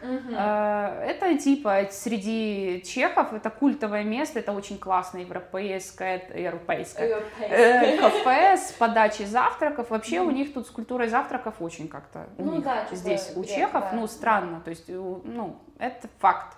[0.02, 0.36] Угу.
[0.36, 8.72] Это типа среди чехов, это культовое место, это очень классное европейское, европейское, э, кафе с
[8.74, 9.90] подачей завтраков.
[9.90, 13.32] Вообще у них тут с культурой завтраков очень как-то у ну, них да, типа здесь
[13.36, 13.92] у чехов, да.
[13.94, 16.58] ну странно, то есть ну это факт.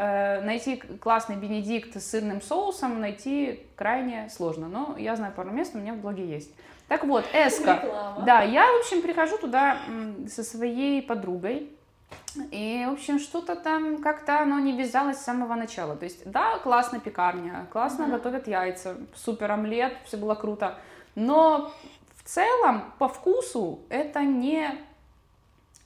[0.00, 5.74] Э, найти классный бенедикт с сырным соусом найти крайне сложно, но я знаю пару мест,
[5.74, 6.54] у меня в блоге есть.
[6.86, 8.14] Так вот, Эска.
[8.24, 9.78] Да, я, в общем, прихожу туда
[10.28, 11.72] со своей подругой,
[12.52, 15.96] и, в общем, что-то там как-то оно не вязалось с самого начала.
[15.96, 18.10] То есть, да, классно пекарня, классно mm-hmm.
[18.10, 20.76] готовят яйца, супер омлет, все было круто.
[21.16, 21.72] Но
[22.14, 24.78] в целом, по вкусу, это не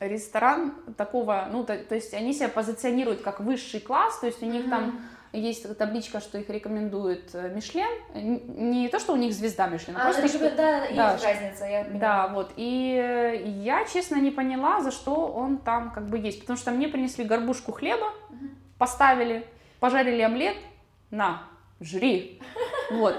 [0.09, 4.47] ресторан такого, ну, то, то есть они себя позиционируют как высший класс, то есть у
[4.47, 4.71] них mm-hmm.
[4.71, 5.01] там
[5.33, 7.88] есть табличка, что их рекомендует э, Мишлен.
[8.15, 10.51] Не то, что у них звезда Мишлен, а, просто, что...
[10.51, 12.01] да, да, есть разница, я понимаю.
[12.01, 12.53] Да, вот.
[12.57, 16.41] И я, честно, не поняла, за что он там как бы есть.
[16.41, 18.49] Потому что мне принесли горбушку хлеба, угу.
[18.79, 19.47] поставили,
[19.81, 20.57] пожарили омлет,
[21.11, 21.45] на,
[21.81, 22.41] жри.
[22.91, 23.17] Вот.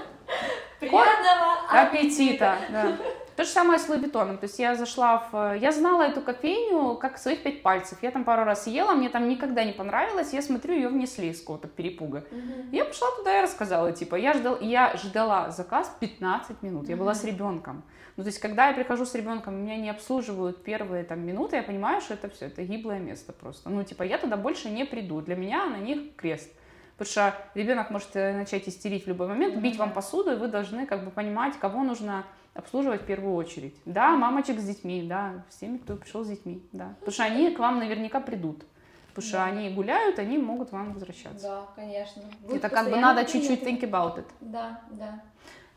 [0.78, 2.58] Приятного аппетита!
[2.70, 2.96] Да.
[3.36, 5.56] То же самое с Луи То есть я зашла в...
[5.56, 7.98] Я знала эту кофейню как своих пять пальцев.
[8.02, 10.32] Я там пару раз ела, мне там никогда не понравилось.
[10.32, 12.24] Я смотрю, ее внесли из какого-то перепуга.
[12.30, 12.68] Mm-hmm.
[12.70, 16.88] Я пошла туда и рассказала, типа, я, ждал, я ждала заказ 15 минут.
[16.88, 16.98] Я mm-hmm.
[16.98, 17.82] была с ребенком.
[18.16, 21.64] Ну, то есть, когда я прихожу с ребенком, меня не обслуживают первые там минуты, я
[21.64, 23.68] понимаю, что это все, это гиблое место просто.
[23.68, 25.20] Ну, типа, я туда больше не приду.
[25.20, 26.52] Для меня на них крест.
[26.96, 29.60] Потому что ребенок может э, начать истерить в любой момент, mm-hmm.
[29.60, 33.74] бить вам посуду, и вы должны как бы понимать, кого нужно обслуживать в первую очередь.
[33.84, 36.94] Да, мамочек с детьми, да, всеми, кто пришел с детьми, да.
[37.00, 38.64] Потому что они к вам наверняка придут.
[39.08, 39.44] Потому что да.
[39.44, 41.46] они гуляют, они могут вам возвращаться.
[41.46, 42.22] Да, конечно.
[42.40, 44.26] Будут Это как бы надо чуть-чуть think about it.
[44.40, 45.20] Да, да.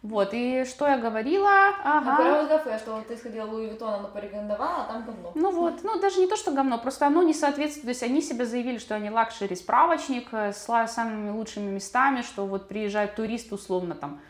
[0.04, 1.50] Вот, и что я говорила?
[1.84, 2.13] Ага.
[2.13, 5.32] А про кафе, что ты сходила Луи Виттон, она порекомендовала, а там говно.
[5.34, 8.22] Ну вот, ну даже не то, что говно, просто оно не соответствует, то есть они
[8.22, 13.52] себе заявили, что они luxury справочник э, с самыми лучшими местами, что вот приезжает турист
[13.52, 14.22] условно там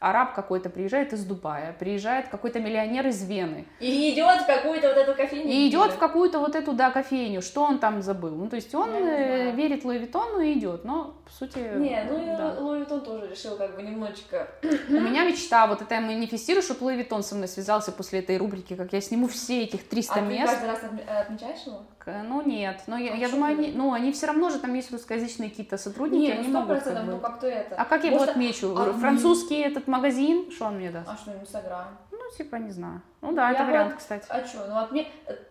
[0.00, 3.66] араб какой-то приезжает из Дубая, приезжает какой-то миллионер из Вены.
[3.80, 5.50] И идет в какую-то вот эту кофейню.
[5.52, 7.42] И идет в какую-то вот эту, да, кофейню.
[7.42, 8.34] Что он там забыл?
[8.34, 11.58] Ну, то есть он э, верит Луи Виттону и идет, но, по сути...
[11.58, 12.56] Не, ну да.
[12.58, 14.48] Луи Виттон тоже решил как бы немножечко...
[14.88, 18.38] У меня мечта, вот это я манифестирую, чтобы Луи Виттон со мной связался после этой
[18.38, 20.42] рубрики, как я сниму все этих 300 а мест.
[20.44, 21.82] А ты каждый раз отмечаешь его?
[22.06, 22.82] Ну, нет.
[22.86, 25.76] Но я, а я думаю, они, ну, они все равно же, там есть русскоязычные какие-то
[25.76, 26.82] сотрудники, нет, они ну, могут...
[26.82, 27.12] Как бы...
[27.12, 27.74] ну как-то это.
[27.76, 28.74] А как я его отмечу?
[28.76, 31.08] А, Французский этот магазин, что он мне даст?
[31.08, 31.98] А что, Инстаграм?
[32.30, 33.02] Ну, типа, не знаю.
[33.22, 34.24] Ну да, я это вариант, кстати.
[34.28, 35.06] А что, ну вот мне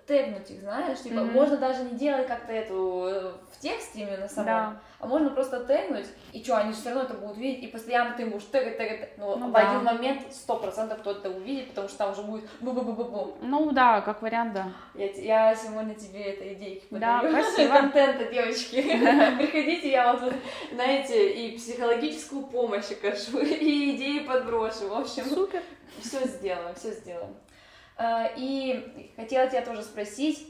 [0.07, 1.31] тегнуть их, знаешь, типа, mm-hmm.
[1.31, 4.75] можно даже не делать как-то эту э, в тексте именно самом, да.
[4.99, 8.25] а можно просто тегнуть, и что, они все равно это будут видеть, и постоянно ты
[8.25, 9.69] будешь тегать, тегать, но ну, в да.
[9.69, 13.37] один момент сто процентов кто-то это увидит, потому что там уже будет бу-бу-бу-бу-бу.
[13.41, 14.71] Ну да, как вариант, да.
[14.95, 17.31] Я, я сегодня тебе это идейки подарю.
[17.31, 17.73] Да, спасибо.
[17.75, 18.81] Контента, девочки.
[19.37, 20.33] Приходите, я вам тут,
[20.73, 25.25] знаете, и психологическую помощь окажу, и идеи подброшу, в общем.
[25.25, 25.61] Супер.
[26.01, 27.35] Все сделаем, все сделаем.
[27.99, 30.47] Э, и хотела тебя тоже спросить,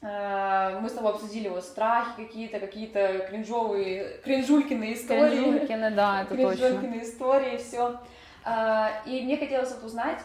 [0.00, 5.42] э, мы с тобой обсудили вот страхи какие-то, какие-то кринжовые, кринжулькины истории.
[5.42, 6.68] Кринжулькины, да, это точно.
[6.68, 8.00] Кринжулькины истории, все.
[8.46, 10.18] Э, и мне хотелось вот узнать,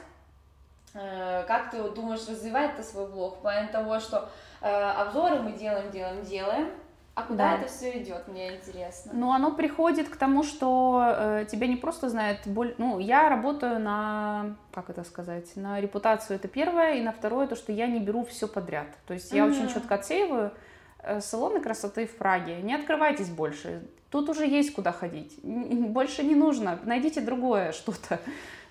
[0.93, 4.29] как ты думаешь развивать это свой блог, в плане того, что
[4.61, 6.71] обзоры мы делаем, делаем, делаем,
[7.17, 7.57] а куда да.
[7.57, 9.11] это все идет, мне интересно.
[9.11, 12.75] Ну, оно приходит к тому, что э, тебя не просто знает боль.
[12.77, 17.55] Ну, я работаю на, как это сказать, на репутацию это первое, и на второе то,
[17.55, 18.85] что я не беру все подряд.
[19.07, 19.49] То есть я mm-hmm.
[19.49, 20.51] очень четко отсеиваю
[20.99, 22.61] э, салоны красоты в Праге.
[22.61, 23.81] Не открывайтесь больше.
[24.11, 25.39] Тут уже есть куда ходить.
[25.41, 26.79] Больше не нужно.
[26.83, 28.19] Найдите другое что-то.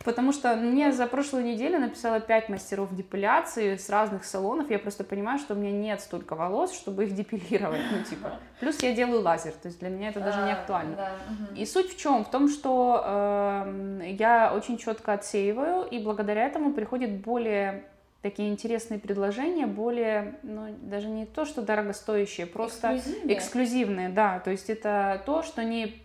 [0.06, 4.70] Потому что мне за прошлую неделю написала 5 мастеров депиляции с разных салонов.
[4.70, 7.80] Я просто понимаю, что у меня нет столько волос, чтобы их депилировать.
[7.90, 8.38] Ну, типа.
[8.60, 11.08] Плюс я делаю лазер, то есть для меня это даже не а, актуально.
[11.56, 12.24] И суть в чем?
[12.24, 17.82] В том, что э, я очень четко отсеиваю, и благодаря этому приходит более
[18.22, 24.52] такие интересные предложения, более, ну, даже не то, что дорогостоящие, просто эксклюзивные, эксклюзивные да, то
[24.52, 25.96] есть это то, что не,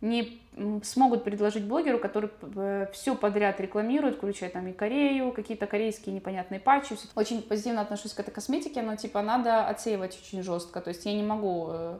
[0.00, 0.40] не
[0.82, 2.30] смогут предложить блогеру, который
[2.92, 6.96] все подряд рекламирует, включая там и Корею, какие-то корейские непонятные патчи.
[7.14, 11.12] Очень позитивно отношусь к этой косметике, но типа надо отсеивать очень жестко, то есть я
[11.12, 11.98] не могу э,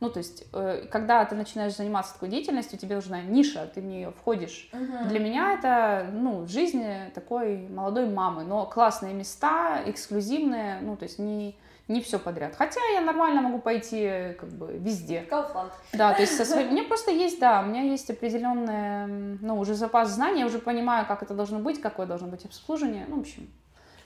[0.00, 3.84] ну, то есть, э, когда ты начинаешь заниматься такой деятельностью, тебе нужна ниша, ты в
[3.84, 4.70] нее входишь.
[4.72, 5.08] Uh-huh.
[5.08, 6.82] Для меня это, ну, жизнь
[7.14, 11.54] такой молодой мамы, но классные места, эксклюзивные, ну, то есть не,
[11.90, 12.54] не все подряд.
[12.56, 15.26] Хотя я нормально могу пойти как бы везде.
[15.28, 15.72] Kaufland.
[15.92, 16.68] Да, то есть со своим...
[16.68, 20.60] У меня просто есть, да, у меня есть определенный, ну, уже запас знаний, я уже
[20.60, 23.50] понимаю, как это должно быть, какое должно быть обслуживание, ну, в общем.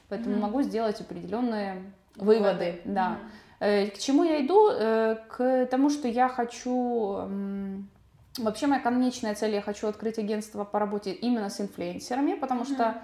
[0.08, 0.40] Поэтому uh-huh.
[0.40, 1.82] могу сделать определенные
[2.16, 2.80] выводы, выводы.
[2.84, 3.18] да.
[3.60, 4.70] Э, к чему я иду?
[4.70, 7.20] Э, к тому, что я хочу...
[8.38, 12.74] Вообще моя конечная цель, я хочу открыть агентство по работе именно с инфлюенсерами, потому mm-hmm.
[12.74, 12.94] что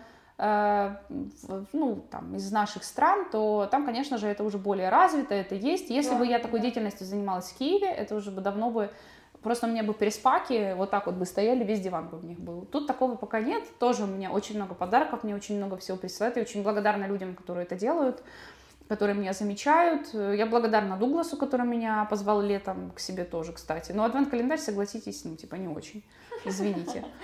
[0.41, 5.91] ну, там, из наших стран, то там, конечно же, это уже более развито, это есть.
[5.91, 6.63] Если yeah, бы я такой yeah.
[6.63, 8.91] деятельностью занималась в Киеве, это уже бы давно бы
[9.43, 12.39] Просто у меня бы переспаки вот так вот бы стояли, весь диван бы в них
[12.39, 12.67] был.
[12.67, 13.65] Тут такого пока нет.
[13.79, 16.37] Тоже у меня очень много подарков, мне очень много всего присылают.
[16.37, 18.23] Я очень благодарна людям, которые это делают
[18.89, 20.13] которые меня замечают.
[20.13, 23.93] Я благодарна Дугласу, который меня позвал летом к себе тоже, кстати.
[23.93, 26.03] Но адвент-календарь, согласитесь, ну, типа, не очень.
[26.45, 27.05] Извините.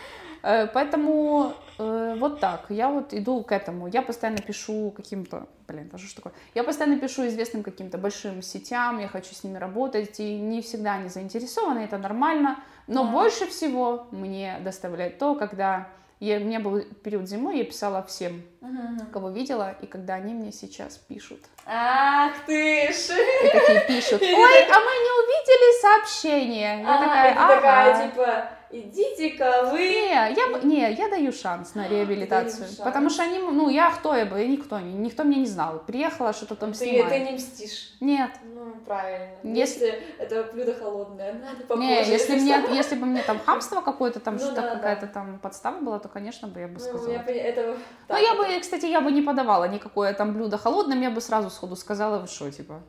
[0.42, 3.88] Э, поэтому э, вот так, я вот иду к этому.
[3.88, 6.32] Я постоянно пишу каким-то, блин, это что такое?
[6.54, 10.94] Я постоянно пишу известным каким-то большим сетям, я хочу с ними работать, и не всегда
[10.94, 12.58] они заинтересованы, это нормально.
[12.86, 13.10] Но да.
[13.10, 15.88] больше всего мне доставляет то, когда
[16.20, 19.10] я, у меня был период зимой, я писала всем, uh-huh.
[19.10, 21.40] кого видела, и когда они мне сейчас пишут.
[21.66, 23.10] Ах ты ж!
[23.44, 26.82] И такие пишут, ой, а мы не увидели сообщение.
[26.82, 27.54] Я а, такая, ага.
[27.54, 29.78] такая, типа, идите-ка вы.
[29.78, 32.66] Не, я, не, я даю шанс на реабилитацию.
[32.66, 32.76] Шанс.
[32.76, 35.82] Потому что они, ну, я кто я бы, никто, никто меня не знал.
[35.86, 37.12] Приехала, что-то там ты, снимать.
[37.12, 37.96] Ты не мстишь?
[38.00, 38.30] Нет.
[38.42, 39.36] Ну, правильно.
[39.42, 41.82] Если, если это блюдо холодное, надо попозже.
[41.82, 45.12] Не, если, мне, если бы мне там хамство какое-то, там ну, что-то да, какая-то да.
[45.12, 47.10] там подстава была, то, конечно бы я бы ну, сказала.
[47.10, 47.76] Я, это...
[48.08, 51.50] Ну, я бы, кстати, я бы не подавала никакое там блюдо холодным, я бы сразу
[51.50, 52.82] сходу сказала, вы что, типа.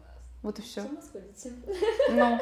[0.44, 0.84] Вот и все.
[2.10, 2.40] Ну.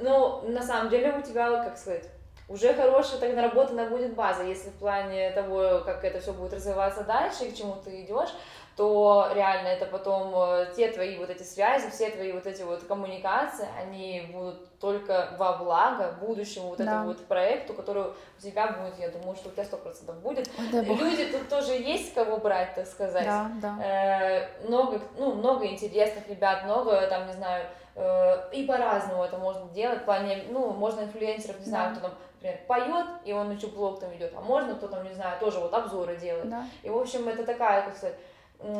[0.00, 2.08] Ну, на самом деле у тебя, как сказать,
[2.48, 7.04] уже хорошая так наработанная будет база, если в плане того, как это все будет развиваться
[7.04, 8.30] дальше и к чему ты идешь,
[8.76, 12.82] то реально это потом э, те твои вот эти связи, все твои вот эти вот
[12.84, 16.84] коммуникации, они будут только во благо будущему вот да.
[16.84, 20.50] этому вот проекту, который у тебя будет, я думаю, что у тебя сто процентов будет.
[20.58, 23.24] Ой, Люди тут тоже есть кого брать, так сказать.
[23.24, 23.78] Да, да.
[23.80, 29.68] Э, много, ну, много интересных ребят, много там, не знаю, э, и по-разному это можно
[29.68, 32.00] делать, в плане, ну, можно инфлюенсеров, не знаю, да.
[32.00, 35.14] кто там например, поет, и он еще блог там ведет, а можно кто там, не
[35.14, 36.50] знаю, тоже вот обзоры делает.
[36.50, 36.64] Да.
[36.82, 38.16] И, в общем, это такая, как сказать,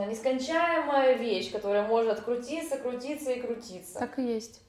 [0.09, 3.99] нескончаемая вещь, которая может крутиться, крутиться и крутиться.
[3.99, 4.61] Так и есть.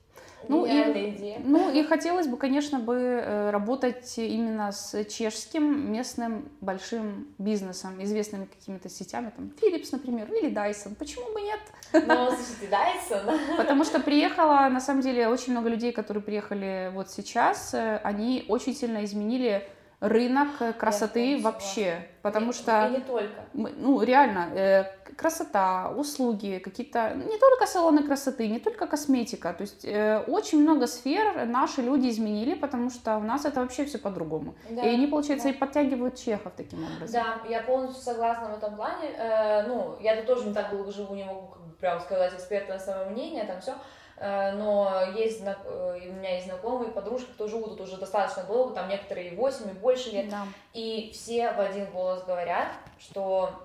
[0.47, 1.39] Ну и, идея.
[1.43, 8.45] ну и хотелось бы, конечно, бы э, работать именно с чешским местным большим бизнесом, известными
[8.45, 10.95] какими-то сетями, там Philips, например, или Dyson.
[10.95, 11.59] Почему бы нет?
[11.93, 13.39] Ну, слушайте, Dyson.
[13.57, 18.45] Потому что приехала, на самом деле, очень много людей, которые приехали вот сейчас, э, они
[18.47, 19.67] очень сильно изменили
[19.99, 22.87] рынок красоты вообще, потому и, что...
[22.87, 23.45] И не только.
[23.53, 24.83] Ну, реально, э,
[25.15, 27.13] красота, услуги, какие-то...
[27.15, 29.53] Не только салоны красоты, не только косметика.
[29.53, 33.85] То есть э, очень много сфер наши люди изменили, потому что у нас это вообще
[33.85, 34.55] все по-другому.
[34.69, 35.53] Да, и они, получается, да.
[35.53, 37.21] и подтягивают чехов таким образом.
[37.21, 39.09] Да, я полностью согласна в этом плане.
[39.17, 42.33] Э, ну, я тут тоже не так долго живу, не могу как бы, прям сказать
[42.33, 43.73] экспертное самое мнение, там все.
[44.17, 48.73] Э, но есть, э, у меня есть знакомые, подружки, кто живут тут уже достаточно долго,
[48.73, 50.43] там некоторые и 8, и больше лет, да.
[50.73, 53.64] и все в один голос говорят, что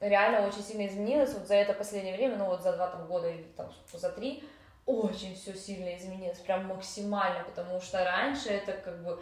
[0.00, 3.28] реально очень сильно изменилось вот за это последнее время, ну вот за два там, года
[3.28, 4.44] или там, за три,
[4.86, 9.20] очень все сильно изменилось, прям максимально, потому что раньше это как бы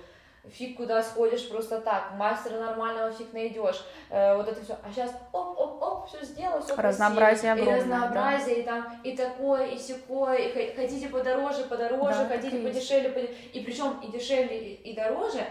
[0.51, 5.13] фиг куда сходишь просто так, мастера нормального фиг найдешь, э, вот это все, а сейчас
[5.33, 8.61] оп, оп, оп, все сделал, все разнообразие красиво, огромное, и разнообразие, да.
[8.61, 13.61] и там и такое, и секое, и хотите подороже, подороже, да, хотите подешевле, подешевле, и
[13.61, 15.45] причем и дешевле, и, и дороже,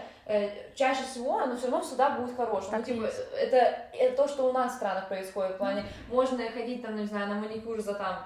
[0.74, 2.70] чаще всего, но все равно всегда будет хорошим.
[2.72, 6.82] Ну, типа, это, это то, что у нас в странах происходит, в плане, можно ходить
[6.82, 8.24] там, не знаю, на маникюр за там,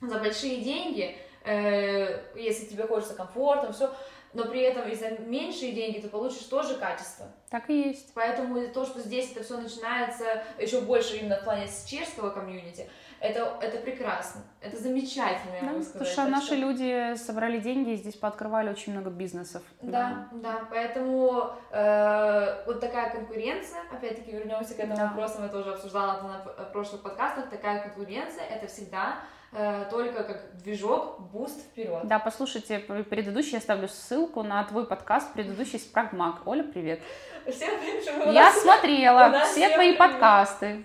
[0.00, 3.90] за большие деньги, э, если тебе хочется комфортно, все,
[4.32, 7.26] но при этом и за меньшие деньги ты получишь тоже качество.
[7.50, 8.12] Так и есть.
[8.14, 12.88] Поэтому то, что здесь это все начинается еще больше именно в плане чешского комьюнити,
[13.20, 16.08] это, это прекрасно, это замечательно, я да, могу сказать.
[16.08, 16.56] Потому что наши что...
[16.56, 19.62] люди собрали деньги и здесь пооткрывали очень много бизнесов.
[19.82, 25.06] Да, да, да поэтому э, вот такая конкуренция, опять-таки вернемся к этому да.
[25.06, 29.18] вопросу, мы тоже обсуждала это на прошлых подкастах, такая конкуренция, это всегда
[29.56, 32.00] Э, только как движок, буст вперед.
[32.08, 36.44] Да, послушайте предыдущий, я ставлю ссылку на твой подкаст, предыдущий с Прагмак.
[36.44, 37.00] Оля, привет.
[37.48, 38.34] Всем привет.
[38.34, 39.98] Я смотрела все твои привет.
[39.98, 40.84] подкасты.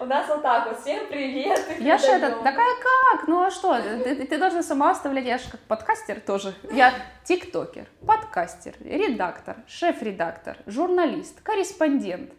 [0.00, 1.60] У нас вот так вот, всем привет.
[1.78, 3.28] Я же это, такая как?
[3.28, 6.54] Ну а что, ты, ты должна сама оставлять, я же как подкастер тоже.
[6.72, 6.92] Я
[7.24, 12.32] тиктокер, подкастер, редактор, шеф-редактор, журналист, корреспондент.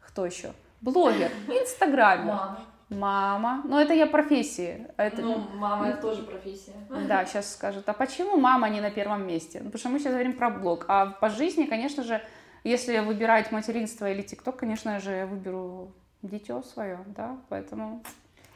[0.00, 0.52] Кто еще?
[0.80, 2.24] Блогер, инстаграмер.
[2.24, 2.60] Мама.
[2.88, 3.62] Мама.
[3.64, 4.88] Ну, это я профессии.
[4.96, 5.22] Это...
[5.22, 6.72] Ну, мама это тоже профессия.
[6.88, 7.88] Да, сейчас скажут.
[7.88, 9.60] А почему мама не на первом месте?
[9.60, 10.86] Ну, потому что мы сейчас говорим про блог.
[10.88, 12.20] А по жизни, конечно же,
[12.64, 18.02] если выбирать материнство или ТикТок, конечно же, я выберу дитё свое, да, поэтому...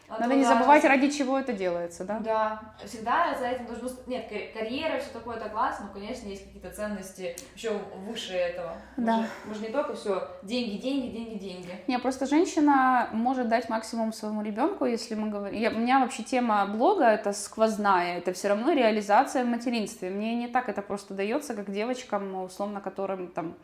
[0.06, 2.18] А Надо то, не да, забывать, сейчас- ради чего это делается, да?
[2.18, 4.06] Да, всегда за этим должен быть...
[4.06, 7.70] Нет, кар- карьера, все такое, это классно, но, конечно, есть какие-то ценности еще
[8.06, 8.74] выше этого.
[8.98, 9.22] Мы Да.
[9.22, 11.68] же- Мы же не только все деньги, деньги, деньги, деньги.
[11.88, 15.58] Не, просто женщина может дать максимум своему ребенку, если мы говорим.
[15.58, 20.10] Я, у меня вообще тема блога это сквозная, это все равно реализация в материнстве.
[20.10, 23.54] Мне не так это просто дается, как девочкам, условно, которым там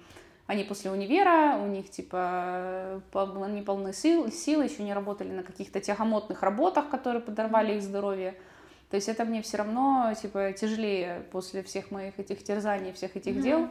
[0.51, 5.79] они после универа, у них типа не полны сил, сил, еще не работали на каких-то
[5.81, 8.35] тягомотных работах, которые подорвали их здоровье.
[8.91, 13.35] То есть это мне все равно типа тяжелее после всех моих этих терзаний, всех этих
[13.35, 13.43] Мгм.
[13.43, 13.69] дел.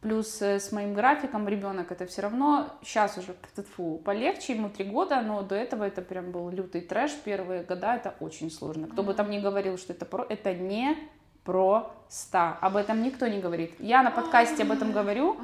[0.00, 3.34] Плюс э, с моим графиком ребенок это все равно сейчас уже
[3.76, 7.12] фу, полегче, ему три года, но до этого это прям был лютый трэш.
[7.22, 8.86] Первые года это очень сложно.
[8.86, 9.16] Кто бы Мгм.
[9.16, 10.96] там ни говорил, что это про, это не
[11.44, 12.56] просто.
[12.60, 13.74] Об этом никто не говорит.
[13.78, 15.36] Я на подкасте об этом говорю.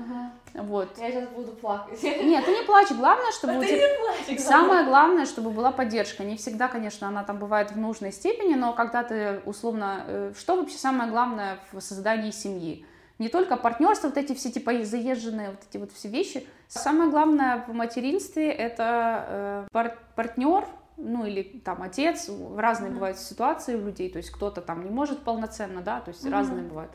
[0.55, 0.99] Вот.
[0.99, 2.03] Я сейчас буду плакать.
[2.03, 2.91] Нет, ты не плачь.
[2.91, 3.77] Главное, чтобы у Ты тебя...
[3.79, 6.25] не плачь, Самое главное, чтобы была поддержка.
[6.25, 10.03] Не всегда, конечно, она там бывает в нужной степени, но когда ты условно...
[10.07, 12.85] э, Что вообще самое главное в создании семьи?
[13.21, 16.47] Не только партнерство, вот эти все типа заезженные вот эти вот все вещи.
[16.69, 20.65] Самое главное в материнстве это э, пар- партнер,
[21.01, 22.31] ну или там отец.
[22.57, 22.95] Разные Мгм.
[22.97, 24.11] бывают ситуации у людей.
[24.11, 26.33] То есть кто-то там не может полноценно, да, то есть Мгм.
[26.33, 26.93] разные бывают.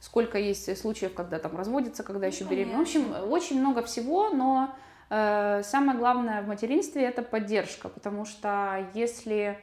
[0.00, 2.76] Сколько есть случаев, когда там разводятся, когда Ну, еще беременны.
[2.78, 4.74] В общем, очень много всего, но
[5.08, 9.58] э, самое главное в материнстве это поддержка, потому что если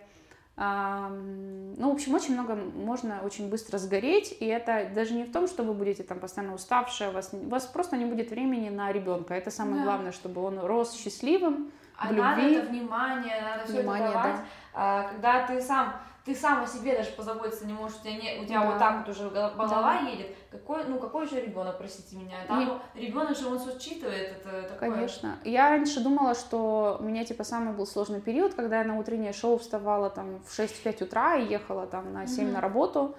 [0.58, 5.48] ну, в общем, очень много можно очень быстро сгореть, и это даже не в том,
[5.48, 8.92] что вы будете там постоянно уставшие, у вас, у вас просто не будет времени на
[8.92, 9.34] ребенка.
[9.34, 9.84] Это самое Да.
[9.84, 11.72] главное, чтобы он рос счастливым,
[12.02, 12.56] А в надо любви.
[12.58, 14.14] это внимание, надо все это давать.
[14.14, 14.36] да.
[14.74, 15.93] А, когда ты сам,
[16.26, 18.66] ты сам о себе даже позаботиться не можешь, у тебя, не, у тебя Да.
[18.70, 20.36] вот так вот уже гол- голова едет.
[20.52, 22.38] Какой, ну какой же ребенок, простите меня?
[22.47, 24.91] Там, И- ребенок же он считывает, это такое.
[24.91, 25.36] Конечно.
[25.43, 29.34] Я раньше думала, что у меня типа самый был сложный период, когда я на утреннее
[29.34, 32.54] шоу вставала там в 6-5 утра и ехала там на 7 Мгм.
[32.54, 33.16] на работу.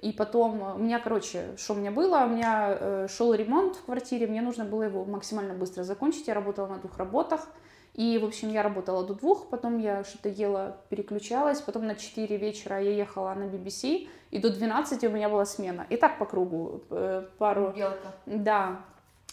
[0.00, 2.18] И потом э, у меня, короче, что у меня было?
[2.24, 6.28] У меня э, шел ремонт в квартире, мне нужно было его максимально быстро закончить.
[6.28, 7.46] Я работала на двух работах.
[7.94, 12.36] И, в общем, я работала до двух, потом я что-то ела, переключалась, потом на 4
[12.36, 15.86] вечера я ехала на BBC, и до 12 у меня была смена.
[15.90, 18.12] И так по кругу, э, пару Белка.
[18.26, 18.80] да.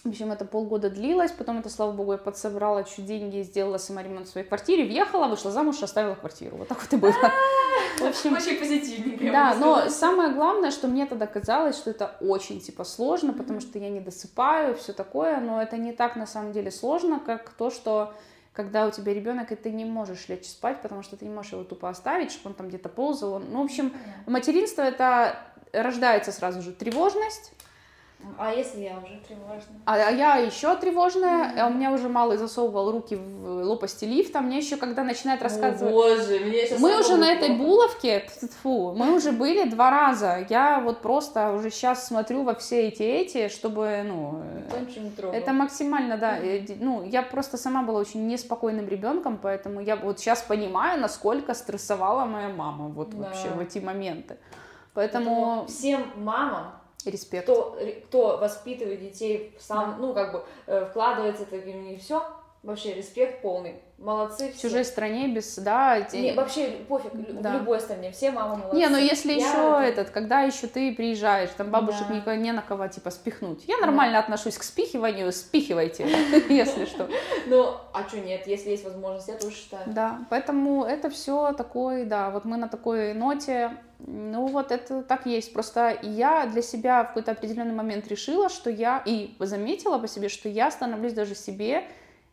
[0.04, 4.02] В общем, это полгода длилось, потом это, слава богу, я подсобрала чуть деньги, сделала сама
[4.02, 6.58] ремонт в своей квартире, въехала, вышла замуж, оставила квартиру.
[6.58, 7.14] Вот так вот и было.
[8.00, 9.32] В общем, Очень позитивненько.
[9.32, 13.78] да, но самое главное, что мне тогда казалось, что это очень, типа, сложно, потому что
[13.78, 17.70] я не досыпаю, все такое, но это не так на самом деле сложно, как то,
[17.70, 18.12] что
[18.54, 21.54] когда у тебя ребенок, и ты не можешь лечь спать, потому что ты не можешь
[21.54, 23.34] его тупо оставить, чтобы он там где-то ползал.
[23.34, 23.94] Он- Ну, в общем,
[24.26, 25.38] материнство это
[25.74, 27.54] рождается сразу же тревожность,
[28.38, 29.76] А если я уже тревожна?
[29.86, 34.42] а а я еще тревожная, а у меня уже малый засовывал руки в лопасти лифта,
[34.42, 35.94] мне еще когда начинает рассказывать...
[35.94, 37.64] О, боже, мне сейчас Мы уже на этой плохо.
[37.64, 38.30] булавке,
[38.64, 40.46] фу, мы уже были два раза.
[40.50, 44.42] Я вот просто уже сейчас смотрю во все эти эти, чтобы, ну,
[45.34, 46.38] это максимально, да.
[46.38, 51.54] Э, Ну, я просто сама была очень неспокойным ребенком, поэтому я вот сейчас понимаю, насколько
[51.54, 53.18] стрессовала моя мама вот Да.
[53.18, 54.38] вообще в эти моменты.
[54.94, 56.72] Поэтому Поэтому всем мамам,
[57.06, 57.44] респект.
[57.44, 57.78] кто,
[58.08, 62.24] кто воспитывает детей, сам, ну, как бы, э, вкладывается это и все,
[62.64, 63.76] вообще респект полный.
[63.98, 64.68] Молодцы В все.
[64.68, 67.52] чужой стране без, да, Не, вообще пофиг, Да.
[67.52, 68.76] в любой стране, все мамы молодцы.
[68.78, 69.58] Не, ну если Я еще
[69.92, 72.16] это- этот, когда еще ты приезжаешь, там бабушек Да.
[72.16, 73.64] никого не на кого типа спихнуть.
[73.68, 76.04] Я нормально отношусь к спихиванию, спихивайте,
[76.50, 77.08] если что.
[77.46, 79.84] Ну, а что нет, если есть возможность, я тоже считаю.
[79.88, 83.72] Да, поэтому это все такой, да, вот мы на такой ноте,
[84.08, 85.54] ну вот это так есть.
[85.54, 90.30] Просто я для себя в какой-то определенный момент решила, что я, и заметила по себе,
[90.30, 91.84] что я становлюсь даже себе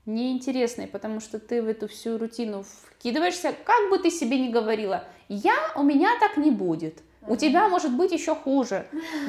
[0.07, 2.65] неинтересной, потому что ты в эту всю рутину
[2.97, 7.03] вкидываешься, как бы ты себе ни говорила, я, у меня так не будет.
[7.27, 8.87] У тебя может быть еще хуже.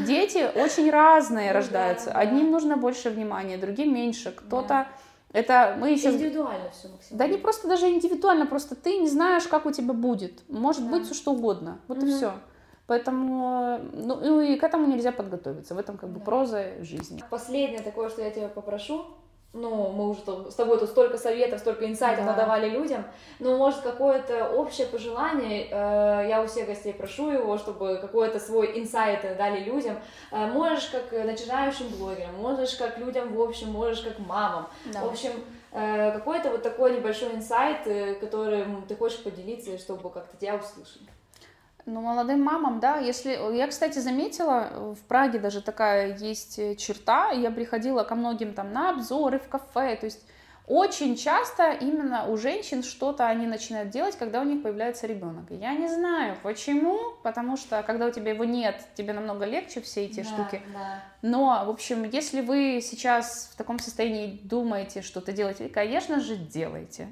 [0.08, 2.12] Дети очень разные Ну да, рождаются.
[2.12, 2.20] да.
[2.20, 4.32] Одним нужно больше внимания, другим меньше.
[4.32, 4.88] Кто-то
[5.34, 7.18] это мы сейчас Индивидуально все максимально.
[7.18, 10.42] да не просто даже индивидуально, просто ты не знаешь, как у тебя будет.
[10.50, 10.92] Может Да.
[10.92, 11.80] быть все что угодно.
[11.88, 12.16] Вот и Мгм.
[12.16, 12.34] все.
[12.88, 15.76] Поэтому, ну, ну и к этому нельзя подготовиться.
[15.76, 16.26] В этом как бы Да.
[16.26, 17.24] проза жизни.
[17.30, 19.06] Последнее такое, что я тебя попрошу,
[19.54, 22.32] ну, мы уже тут- с тобой тут столько советов, столько инсайтов Да.
[22.32, 23.04] надавали людям,
[23.39, 28.80] но, может, какое-то общее пожелание, э, я у всех гостей прошу его, чтобы какой-то свой
[28.80, 29.97] инсайт дали людям.
[30.32, 34.68] Э, можешь как начинающим блогерам, можешь как людям в общем, можешь как мамам.
[34.86, 35.32] В общем,
[35.72, 41.08] э, какой-то вот такой небольшой инсайт, э, которым ты хочешь поделиться, чтобы как-то тебя услышали.
[41.86, 43.56] Ну, молодым мамам, да, если...
[43.56, 48.54] Я, кстати, заметила, э, в Праге даже такая есть э, черта, я приходила ко многим
[48.54, 50.24] там на обзоры в кафе, то есть
[50.70, 55.46] очень часто именно у женщин что-то они начинают делать, когда у них появляется ребенок.
[55.50, 60.06] Я не знаю почему, потому что когда у тебя его нет, тебе намного легче все
[60.06, 60.62] эти Да, штуки.
[60.72, 61.04] да.
[61.24, 67.08] Но, в общем, если вы сейчас в таком состоянии думаете что-то делать, конечно же, делайте.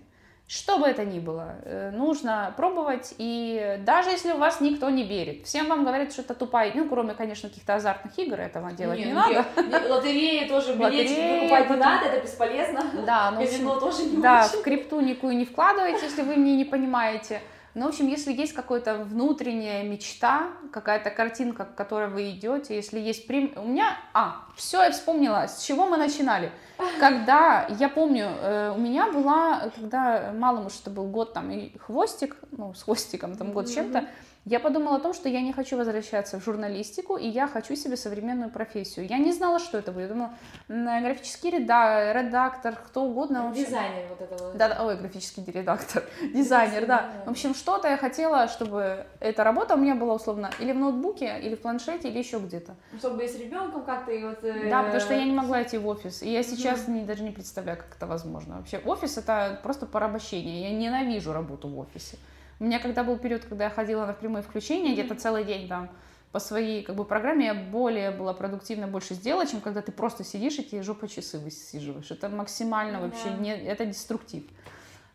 [0.47, 5.03] Что бы это ни было, э, нужно пробовать, и даже если у вас никто не
[5.03, 8.99] верит, всем вам говорят, что это тупая, ну, кроме, конечно, каких-то азартных игр, этого делать
[8.99, 9.45] не, Не, надо.
[9.57, 12.81] не- не- Лотереи тоже билетики покупать не надо, это бесполезно.
[13.05, 14.59] Да, ну, в общем, Казино тоже не Да, очень.
[14.59, 17.41] в крипту никакую не вкладывайте, если вы мне не понимаете.
[17.73, 22.99] Но, в общем, если есть какая-то внутренняя мечта, какая-то картинка, к которой вы идете, если
[22.99, 23.51] есть прим...
[23.57, 23.97] У меня...
[24.13, 26.51] А, все, я вспомнила, с чего мы начинали.
[26.99, 32.35] Когда, я помню, э, у меня была, когда малому что был год там и хвостик,
[32.51, 34.05] ну, с хвостиком там год с чем-то,
[34.45, 37.97] я подумала о том, что я не хочу возвращаться в журналистику, и я хочу себе
[37.97, 39.05] современную профессию.
[39.05, 40.03] Я не знала, что это будет.
[40.07, 40.29] Я думала,
[40.69, 43.51] м, графический реда- редактор, кто угодно.
[43.53, 44.53] Дизайнер вот этого.
[44.53, 46.01] Да, да, ой, графический редактор,
[46.33, 47.09] дизайнер, да.
[47.13, 47.25] да.
[47.25, 51.39] В общем, что-то я хотела, чтобы эта работа у меня была условно или в ноутбуке,
[51.43, 52.73] или в планшете, или еще где-то.
[52.99, 54.41] Чтобы и с ребенком как-то и вот...
[54.45, 56.21] э, Да, потому что я не могла идти в офис.
[56.23, 58.57] И я сейчас не, даже не представляю, как это возможно.
[58.57, 60.69] Вообще, офис это просто порабощение.
[60.69, 62.17] Я ненавижу работу в офисе.
[62.59, 65.89] У меня когда был период, когда я ходила на прямые включения, где-то целый день там
[66.31, 70.23] по своей как бы программе я более была продуктивна, больше сделала, чем когда ты просто
[70.23, 72.11] сидишь и тебе жопа часы высиживаешь.
[72.11, 73.37] Это максимально Ну вообще да.
[73.37, 74.43] не, это деструктив.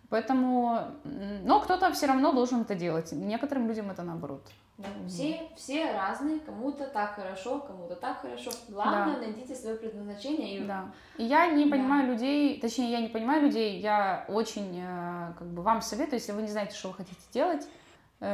[0.09, 3.13] Поэтому, но кто-то все равно должен это делать.
[3.13, 4.47] Некоторым людям это наоборот.
[4.83, 8.51] Да, Все, все разные, кому-то так хорошо, кому-то так хорошо.
[8.68, 10.57] Главное, найдите свое предназначение.
[10.57, 10.64] И...
[10.64, 10.87] Да.
[11.16, 11.70] И я не Да.
[11.70, 16.33] понимаю людей, точнее, я не понимаю людей, я очень э, как бы вам советую, если
[16.33, 17.66] вы не знаете, что вы хотите делать,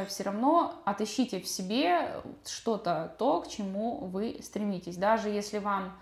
[0.06, 4.98] все равно отыщите в себе что-то, то, к чему вы стремитесь.
[4.98, 5.92] Даже если вам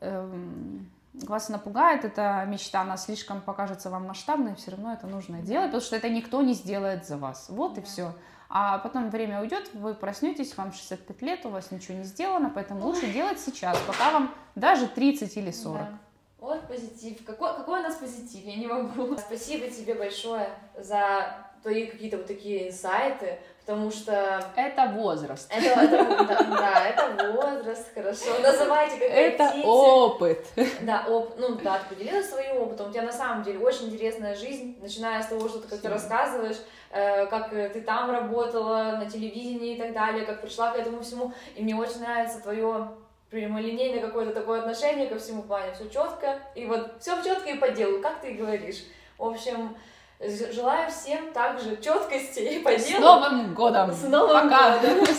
[0.00, 5.66] эм, вас напугает эта мечта, она слишком покажется вам масштабной, все равно это нужно делать,
[5.68, 7.48] потому что это никто не сделает за вас.
[7.50, 7.86] Вот и Да.
[7.86, 8.12] все.
[8.52, 12.84] А потом время уйдет, вы проснетесь, вам 65 лет, у вас ничего не сделано, поэтому
[12.84, 15.78] лучше делать сейчас, пока вам даже 30 или 40.
[15.78, 15.98] Да.
[16.40, 17.24] Вот позитив.
[17.24, 18.44] Какой, какой у нас позитив?
[18.44, 19.16] Я не могу.
[19.18, 25.50] Спасибо тебе большое за твои какие-то вот такие инсайты, потому что Это возраст.
[25.54, 28.38] это, это- да, да, это возраст, хорошо.
[28.42, 29.66] Называйте как Это хотите.
[29.66, 30.46] опыт.
[30.82, 32.88] Да, оп, ну да, ты поделилась своим опытом.
[32.88, 36.56] У тебя на самом деле очень интересная жизнь, начиная с того, что ты как-то рассказываешь,
[36.90, 41.02] э, как э, ты там работала, на телевидении и так далее, как пришла к этому
[41.02, 41.32] всему.
[41.54, 42.88] И мне очень нравится твое
[43.30, 45.72] прямолинейное какое-то такое отношение ко всему плане.
[45.74, 46.38] Все четко.
[46.56, 48.82] И вот все четко и по делу, как ты и говоришь.
[49.18, 49.76] В общем,
[50.20, 53.00] желаю всем также четкости и по С делу.
[53.00, 53.92] Новым годом!
[53.92, 54.78] С Новым Пока!
[54.78, 55.04] годом!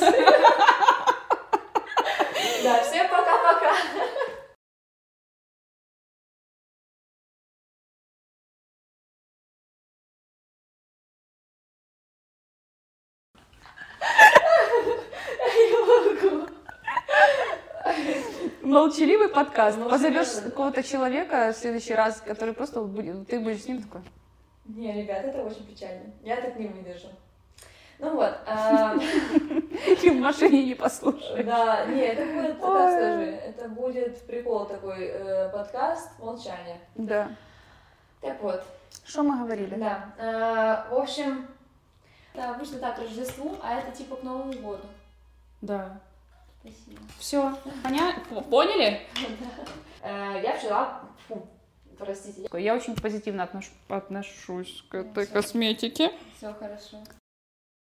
[2.64, 3.72] Да, всем пока-пока!
[18.62, 19.78] Молчаливый подкаст.
[19.78, 24.02] Молчаливый, Позовешь какого-то человека в следующий раз, который просто будет, ты будешь с ним такой.
[24.76, 26.12] Не, ребят, это очень печально.
[26.24, 27.08] Я так не выдержу.
[28.00, 28.96] Ну вот, а,
[30.04, 31.46] И в машине не послушаешь.
[31.46, 32.92] да, не, это будет, Ой.
[32.92, 36.80] скажи, это будет прикол такой, э, подкаст «Молчание».
[36.96, 37.30] Да.
[38.22, 38.64] Так вот,
[39.06, 39.76] Что мы говорили?
[39.76, 41.48] да, э, в общем,
[42.34, 44.84] это обычно так, Рождеству, а это типа к Новому году.
[45.62, 46.00] Да.
[46.62, 47.02] Спасибо.
[47.20, 47.54] Все.
[48.50, 49.02] Поняли?
[50.04, 51.00] Э, Я вчера,
[52.06, 55.34] простите, Я очень позитивно отнош- отношусь к этой Всё.
[55.34, 56.12] косметике.
[56.38, 56.98] все хорошо.